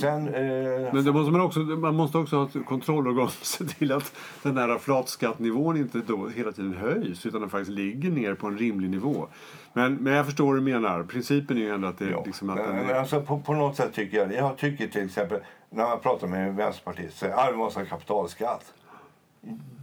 Sen... 0.00 0.28
Eh, 0.28 0.94
Men 0.94 1.04
det 1.04 1.12
måste 1.12 1.32
man, 1.32 1.40
också, 1.40 1.60
man 1.60 1.94
måste 1.94 2.18
också 2.18 2.36
ha 2.36 2.44
ett 2.44 2.66
kontrollorgan 2.66 3.28
som 3.42 3.66
ser 3.68 3.74
till 3.74 3.92
att 3.92 4.14
den 4.42 4.56
här 4.56 4.78
flatskattnivån 4.78 5.76
inte 5.76 5.98
då 5.98 6.28
hela 6.28 6.52
tiden 6.52 6.74
höjs 6.76 7.26
utan 7.26 7.40
den 7.40 7.50
faktiskt 7.50 7.70
ligger 7.70 8.10
ner 8.10 8.34
på 8.34 8.46
en 8.46 8.58
rimlig 8.58 8.90
nivå. 8.90 9.26
Men, 9.72 9.94
men 9.94 10.12
jag 10.12 10.26
förstår 10.26 10.46
vad 10.46 10.56
du 10.56 10.60
menar. 10.60 11.02
Principen 11.02 11.56
är 11.56 11.60
ju 11.60 11.70
ändå 11.74 11.88
att 11.88 11.98
det 11.98 12.10
ja. 12.10 12.22
liksom 12.26 12.50
att 12.50 12.56
men, 12.56 12.76
den 12.76 12.90
är, 12.90 12.94
alltså, 12.94 13.20
på, 13.20 13.40
på 13.40 13.54
något 13.54 13.76
sätt 13.76 13.92
tycker 13.92 14.18
jag 14.18 14.28
det. 14.28 14.34
Jag 14.34 14.58
tycker 14.58 14.88
till 14.88 15.04
exempel, 15.04 15.40
när 15.70 15.84
man 15.84 16.00
pratar 16.00 16.26
med 16.26 16.56
Vänsterpartiet, 16.56 17.14
säger 17.14 17.34
att 17.34 17.52
vi 17.52 17.56
måste 17.56 17.80
ha 17.80 17.86
kapitalskatt. 17.86 18.72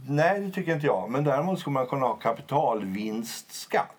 Nej, 0.08 0.40
det 0.40 0.50
tycker 0.50 0.74
inte 0.74 0.86
jag. 0.86 1.10
Men 1.10 1.24
däremot 1.24 1.60
skulle 1.60 1.74
man 1.74 1.86
kunna 1.86 2.06
ha 2.06 2.14
kapitalvinstskatt. 2.14 3.96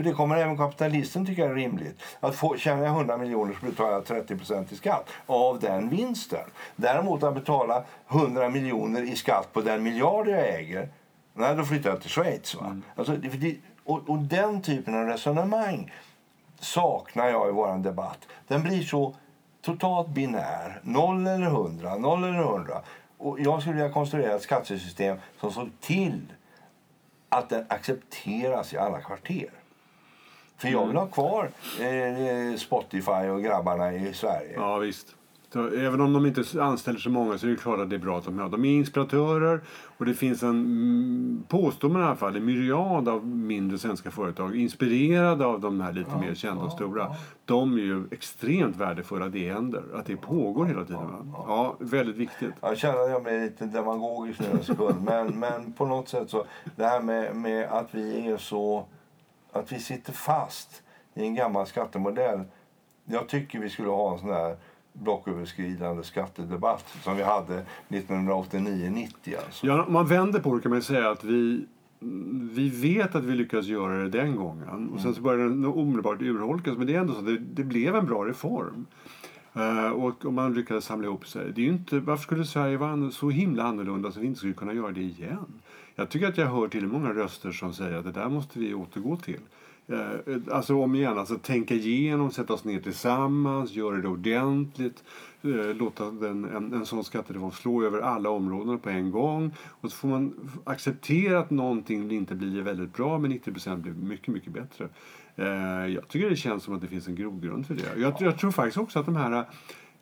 För 0.00 0.04
det 0.04 0.12
kommer 0.12 0.36
även 0.36 0.56
kapitalisten 0.56 1.26
tycka 1.26 1.44
är 1.44 1.54
rimligt. 1.54 2.02
Att 2.20 2.34
få, 2.34 2.56
tjänar 2.56 2.84
jag 2.84 2.96
100 2.96 3.16
miljoner 3.16 3.56
så 3.60 3.66
betalar 3.66 3.92
jag 3.92 4.04
30% 4.04 4.72
i 4.72 4.76
skatt 4.76 5.08
av 5.26 5.60
den 5.60 5.88
vinsten. 5.88 6.44
Däremot 6.76 7.22
att 7.22 7.34
betala 7.34 7.84
100 8.08 8.48
miljoner 8.48 9.02
i 9.02 9.16
skatt 9.16 9.52
på 9.52 9.60
den 9.60 9.82
miljard 9.82 10.28
jag 10.28 10.48
äger, 10.48 10.88
nej 11.34 11.56
då 11.56 11.64
flyttar 11.64 11.90
jag 11.90 12.00
till 12.00 12.10
Schweiz. 12.10 12.54
Va? 12.54 12.80
Alltså, 12.96 13.12
det, 13.12 13.28
det, 13.28 13.56
och, 13.84 14.08
och 14.08 14.18
den 14.18 14.62
typen 14.62 14.94
av 14.94 15.06
resonemang 15.06 15.92
saknar 16.60 17.28
jag 17.28 17.48
i 17.48 17.52
vår 17.52 17.78
debatt. 17.78 18.28
Den 18.48 18.62
blir 18.62 18.82
så 18.82 19.14
totalt 19.62 20.08
binär. 20.08 20.80
Noll 20.82 21.26
eller 21.26 21.46
hundra, 21.46 21.96
noll 21.96 22.24
eller 22.24 22.42
hundra. 22.42 22.82
Och 23.18 23.40
jag 23.40 23.60
skulle 23.60 23.76
vilja 23.76 23.92
konstruera 23.92 24.34
ett 24.34 24.42
skattesystem 24.42 25.16
som 25.40 25.52
såg 25.52 25.68
till 25.80 26.32
att 27.28 27.48
den 27.48 27.66
accepteras 27.68 28.72
i 28.72 28.78
alla 28.78 29.00
kvarter. 29.00 29.50
För 30.60 30.68
jag 30.68 30.86
vill 30.86 30.96
ha 30.96 31.06
kvar 31.06 31.50
eh, 31.80 32.56
Spotify 32.56 33.28
och 33.28 33.42
grabbarna 33.42 33.92
i 33.92 34.14
Sverige. 34.14 34.52
Ja, 34.56 34.78
visst. 34.78 35.16
Så 35.52 35.66
även 35.68 36.00
om 36.00 36.12
de 36.12 36.26
inte 36.26 36.62
anställer 36.62 36.98
så 36.98 37.10
många 37.10 37.38
så 37.38 37.46
är 37.46 37.50
det 37.50 37.56
klart 37.56 37.80
att 37.80 37.90
det 37.90 37.96
är 37.96 38.00
bra 38.00 38.18
att 38.18 38.24
de 38.24 38.38
har. 38.38 38.48
De 38.48 38.64
är 38.64 38.68
inspiratörer 38.68 39.60
och 39.98 40.06
det 40.06 40.14
finns 40.14 40.42
en, 40.42 40.50
mm, 40.50 41.44
påstår 41.48 41.88
man 41.88 42.02
i 42.02 42.04
alla 42.04 42.16
fall, 42.16 42.36
en 42.36 42.44
myriad 42.44 43.08
av 43.08 43.26
mindre 43.26 43.78
svenska 43.78 44.10
företag 44.10 44.56
inspirerade 44.56 45.46
av 45.46 45.60
de 45.60 45.80
här 45.80 45.92
lite 45.92 46.16
mer 46.16 46.34
kända 46.34 46.62
och 46.64 46.72
stora. 46.72 47.14
De 47.44 47.74
är 47.74 47.82
ju 47.82 48.04
extremt 48.10 48.76
värdefulla 48.76 49.26
att 49.26 49.32
det 49.32 49.52
händer, 49.52 49.82
att 49.94 50.06
det 50.06 50.16
pågår 50.16 50.64
hela 50.64 50.84
tiden. 50.84 51.32
Ja, 51.32 51.76
väldigt 51.78 52.16
viktigt. 52.16 52.54
Jag 52.60 52.78
känner 52.78 53.00
att 53.00 53.10
jag 53.10 53.22
blir 53.22 53.40
lite 53.40 53.64
demagogisk 53.64 54.40
nu 54.40 54.46
en 54.50 54.64
sekund. 54.64 55.02
men, 55.04 55.38
men 55.40 55.72
på 55.72 55.86
något 55.86 56.08
sätt 56.08 56.30
så, 56.30 56.44
det 56.76 56.84
här 56.84 57.00
med, 57.00 57.36
med 57.36 57.68
att 57.68 57.94
vi 57.94 58.26
är 58.26 58.36
så, 58.36 58.86
att 59.52 59.72
vi 59.72 59.78
sitter 59.78 60.12
fast 60.12 60.82
i 61.14 61.22
en 61.22 61.34
gammal 61.34 61.66
skattemodell. 61.66 62.40
Jag 63.04 63.28
tycker 63.28 63.58
vi 63.58 63.70
skulle 63.70 63.88
ha 63.88 64.12
en 64.12 64.18
sån 64.18 64.30
här 64.30 64.56
blocköverskridande 64.92 66.02
skattedebatt 66.02 66.96
som 67.02 67.16
vi 67.16 67.22
hade 67.22 67.64
1989-90. 67.88 69.08
Alltså. 69.44 69.66
Ja, 69.66 69.84
om 69.84 69.92
man 69.92 70.06
vänder 70.06 70.40
på 70.40 70.54
det 70.54 70.62
kan 70.62 70.70
man 70.70 70.82
säga 70.82 71.10
att 71.10 71.24
vi, 71.24 71.66
vi 72.52 72.68
vet 72.68 73.14
att 73.14 73.24
vi 73.24 73.34
lyckades 73.34 73.66
göra 73.66 73.94
det 73.94 74.08
den 74.08 74.36
gången. 74.36 74.90
Och 74.94 75.00
sen 75.00 75.14
så 75.14 75.20
började 75.20 75.48
den 75.48 75.64
omedelbart 75.64 76.22
urholkas. 76.22 76.78
Men 76.78 76.86
det 76.86 76.94
är 76.94 77.00
ändå 77.00 77.14
så, 77.14 77.20
det, 77.20 77.38
det 77.38 77.64
blev 77.64 77.96
en 77.96 78.06
bra 78.06 78.24
reform. 78.24 78.86
Eh, 79.54 79.90
och 79.90 80.24
om 80.24 80.34
man 80.34 80.54
lyckades 80.54 80.84
samla 80.84 81.06
ihop 81.06 81.26
sig. 81.26 81.52
Det 81.52 81.60
är 81.60 81.64
ju 81.64 81.72
inte, 81.72 82.00
varför 82.00 82.22
skulle 82.22 82.44
Sverige 82.44 82.76
vara 82.76 83.10
så 83.10 83.30
himla 83.30 83.62
annorlunda 83.62 84.12
så 84.12 84.20
vi 84.20 84.26
inte 84.26 84.38
skulle 84.38 84.54
kunna 84.54 84.72
göra 84.72 84.92
det 84.92 85.00
igen? 85.00 85.46
Jag 85.94 86.08
tycker 86.08 86.28
att 86.28 86.38
jag 86.38 86.46
hör 86.46 86.68
till 86.68 86.86
många 86.86 87.12
röster 87.12 87.52
som 87.52 87.72
säger 87.74 87.96
att 87.96 88.04
det 88.04 88.12
där 88.12 88.28
måste 88.28 88.58
vi 88.58 88.74
återgå 88.74 89.16
till. 89.16 89.40
Eh, 89.90 90.36
alltså 90.50 90.76
om 90.76 90.94
igen, 90.94 91.18
alltså 91.18 91.38
tänka 91.38 91.74
igenom, 91.74 92.30
sätta 92.30 92.52
oss 92.54 92.64
ner 92.64 92.80
tillsammans, 92.80 93.72
göra 93.72 93.96
det 93.96 94.08
ordentligt. 94.08 95.04
Eh, 95.42 95.76
låta 95.76 96.10
den, 96.10 96.44
en, 96.44 96.72
en 96.72 96.86
sån 96.86 97.04
skattereform 97.04 97.50
slå 97.50 97.82
över 97.82 98.00
alla 98.00 98.30
områden 98.30 98.78
på 98.78 98.90
en 98.90 99.10
gång. 99.10 99.54
Och 99.68 99.90
så 99.90 99.96
får 99.96 100.08
man 100.08 100.50
acceptera 100.64 101.38
att 101.38 101.50
någonting 101.50 102.10
inte 102.10 102.34
blir 102.34 102.62
väldigt 102.62 102.94
bra 102.94 103.18
men 103.18 103.32
90% 103.32 103.76
blir 103.76 103.92
mycket, 103.92 104.28
mycket 104.28 104.52
bättre. 104.52 104.88
Eh, 105.36 105.86
jag 105.94 106.08
tycker 106.08 106.30
det 106.30 106.36
känns 106.36 106.62
som 106.62 106.74
att 106.74 106.80
det 106.80 106.88
finns 106.88 107.08
en 107.08 107.14
grogrund 107.14 107.66
för 107.66 107.74
det. 107.74 108.00
Jag, 108.00 108.14
jag 108.20 108.38
tror 108.38 108.50
faktiskt 108.50 108.78
också 108.78 108.98
att 108.98 109.06
de 109.06 109.16
här 109.16 109.32
eh, 109.32 109.44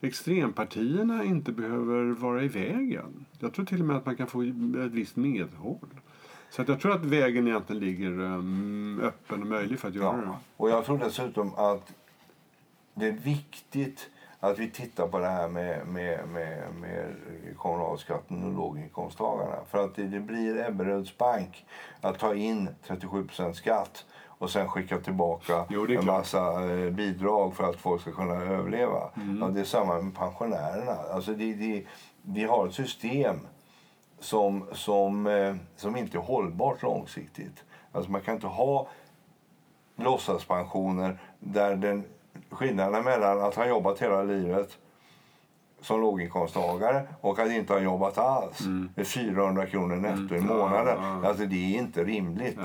extrempartierna 0.00 1.24
inte 1.24 1.52
behöver 1.52 2.04
vara 2.04 2.42
i 2.42 2.48
vägen. 2.48 3.26
Jag 3.38 3.52
tror 3.52 3.64
till 3.64 3.80
och 3.80 3.86
med 3.86 3.96
att 3.96 4.06
man 4.06 4.16
kan 4.16 4.26
få 4.26 4.42
ett 4.42 4.92
visst 4.92 5.16
medhåll. 5.16 5.88
Så 6.50 6.62
att 6.62 6.68
jag 6.68 6.80
tror 6.80 6.92
att 6.92 7.04
vägen 7.04 7.48
egentligen 7.48 7.82
ligger 7.82 8.20
um, 8.20 9.00
öppen 9.04 9.42
och 9.42 9.48
möjlig 9.48 9.78
för 9.78 9.88
att 9.88 9.94
göra 9.94 10.16
ja. 10.16 10.22
det. 10.22 10.36
Och 10.56 10.70
jag 10.70 10.84
tror 10.84 10.98
dessutom 10.98 11.54
att 11.54 11.92
det 12.94 13.06
är 13.06 13.12
viktigt 13.12 14.10
att 14.40 14.58
vi 14.58 14.70
tittar 14.70 15.08
på 15.08 15.18
det 15.18 15.26
här 15.26 15.48
med, 15.48 15.86
med, 15.86 16.28
med, 16.28 16.74
med 16.80 17.14
kommunalskatten 17.56 18.44
och 18.44 18.52
låginkomsttagarna. 18.52 19.56
För 19.70 19.84
att 19.84 19.94
det, 19.94 20.02
det 20.02 20.20
blir 20.20 20.68
Ebberöds 20.68 21.18
bank 21.18 21.66
att 22.00 22.18
ta 22.18 22.34
in 22.34 22.68
37% 22.86 23.52
skatt 23.52 24.04
och 24.38 24.50
sen 24.50 24.68
skicka 24.68 24.98
tillbaka 24.98 25.64
jo, 25.68 25.86
en 25.90 26.06
massa 26.06 26.70
eh, 26.70 26.90
bidrag 26.90 27.56
för 27.56 27.70
att 27.70 27.76
folk 27.76 28.00
ska 28.00 28.12
kunna 28.12 28.34
överleva. 28.34 29.10
Mm. 29.16 29.38
Ja, 29.40 29.48
det 29.48 29.60
är 29.60 29.64
samma 29.64 30.00
med 30.00 30.14
pensionärerna. 30.14 30.96
Alltså 31.12 31.32
det, 31.32 31.54
det, 31.54 31.84
vi 32.22 32.44
har 32.44 32.66
ett 32.66 32.74
system 32.74 33.36
som, 34.20 34.64
som, 34.72 35.26
eh, 35.26 35.56
som 35.76 35.96
inte 35.96 36.18
är 36.18 36.22
hållbart 36.22 36.82
långsiktigt. 36.82 37.64
Alltså 37.92 38.10
man 38.10 38.20
kan 38.20 38.34
inte 38.34 38.46
ha 38.46 38.88
låtsaspensioner 39.96 41.18
där 41.38 41.76
den, 41.76 42.04
skillnaden 42.50 43.04
mellan 43.04 43.42
att 43.42 43.54
ha 43.54 43.66
jobbat 43.66 44.02
hela 44.02 44.22
livet 44.22 44.78
som 45.80 46.00
låginkomsttagare 46.00 47.02
och 47.20 47.38
att 47.38 47.50
inte 47.50 47.72
ha 47.72 47.80
jobbat 47.80 48.18
alls 48.18 48.60
mm. 48.60 48.88
med 48.94 49.06
400 49.06 49.66
kronor 49.66 49.96
netto 49.96 50.34
mm. 50.34 50.36
i 50.36 50.40
månaden. 50.40 50.98
Ja, 51.02 51.20
ja. 51.22 51.28
Alltså 51.28 51.46
det 51.46 51.74
är 51.74 51.78
inte 51.78 52.04
rimligt. 52.04 52.56
Ja. 52.56 52.64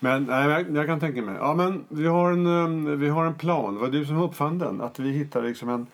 Men 0.00 0.24
nej, 0.24 0.48
jag, 0.48 0.76
jag, 0.76 0.86
kan 0.86 1.00
tänka 1.00 1.22
mig. 1.22 1.34
Ja, 1.40 1.54
men 1.54 1.84
vi, 1.88 2.06
har 2.06 2.32
en, 2.32 2.46
eh, 2.86 2.96
vi 2.96 3.08
har 3.08 3.24
en 3.24 3.34
plan. 3.34 3.74
Det 3.74 3.80
var 3.80 3.88
du 3.88 4.06
som 4.06 4.22
uppfann 4.22 4.58
den. 4.58 4.80
Att 4.80 4.98
vi 4.98 5.10
hittar 5.10 5.42
liksom 5.42 5.68
en, 5.68 5.86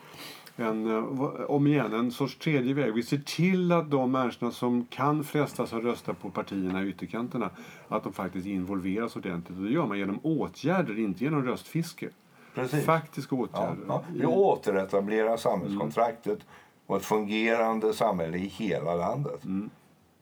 en, 0.57 0.91
eh, 0.91 1.45
om 1.47 1.67
igen, 1.67 1.93
en 1.93 2.11
sorts 2.11 2.37
tredje 2.37 2.75
väg. 2.75 2.95
Vi 2.95 3.03
ser 3.03 3.19
till 3.19 3.73
att 3.73 3.91
de 3.91 4.13
människorna 4.13 4.53
som 4.53 4.87
kan 4.91 5.25
frestas 5.25 5.73
att 5.73 5.85
rösta 5.85 6.15
på 6.15 6.31
partierna 6.31 6.83
i 6.83 6.89
ytterkanterna, 6.89 7.51
att 7.89 8.05
de 8.05 8.13
faktiskt 8.13 8.47
involveras 8.47 9.17
ordentligt. 9.17 9.59
Och 9.59 9.65
det 9.65 9.71
gör 9.71 9.87
man 9.87 9.99
genom 9.99 10.19
åtgärder, 10.23 10.99
inte 10.99 11.25
genom 11.25 11.43
röstfiske. 11.43 12.09
Precis. 12.55 12.85
Faktiska 12.85 13.37
åtgärder. 13.37 13.85
Ja, 13.89 14.03
ja. 14.09 14.15
Vi 14.15 14.27
återetablerar 14.27 15.37
samhällskontraktet 15.37 16.27
mm. 16.27 16.47
och 16.87 16.97
ett 16.97 17.05
fungerande 17.05 17.95
samhälle 17.95 18.37
i 18.37 18.47
hela 18.47 18.95
landet. 18.95 19.45
Mm. 19.45 19.71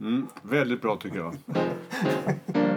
Mm. 0.00 0.26
Väldigt 0.42 0.82
bra 0.82 0.96
tycker 0.96 1.18
jag. 1.18 1.34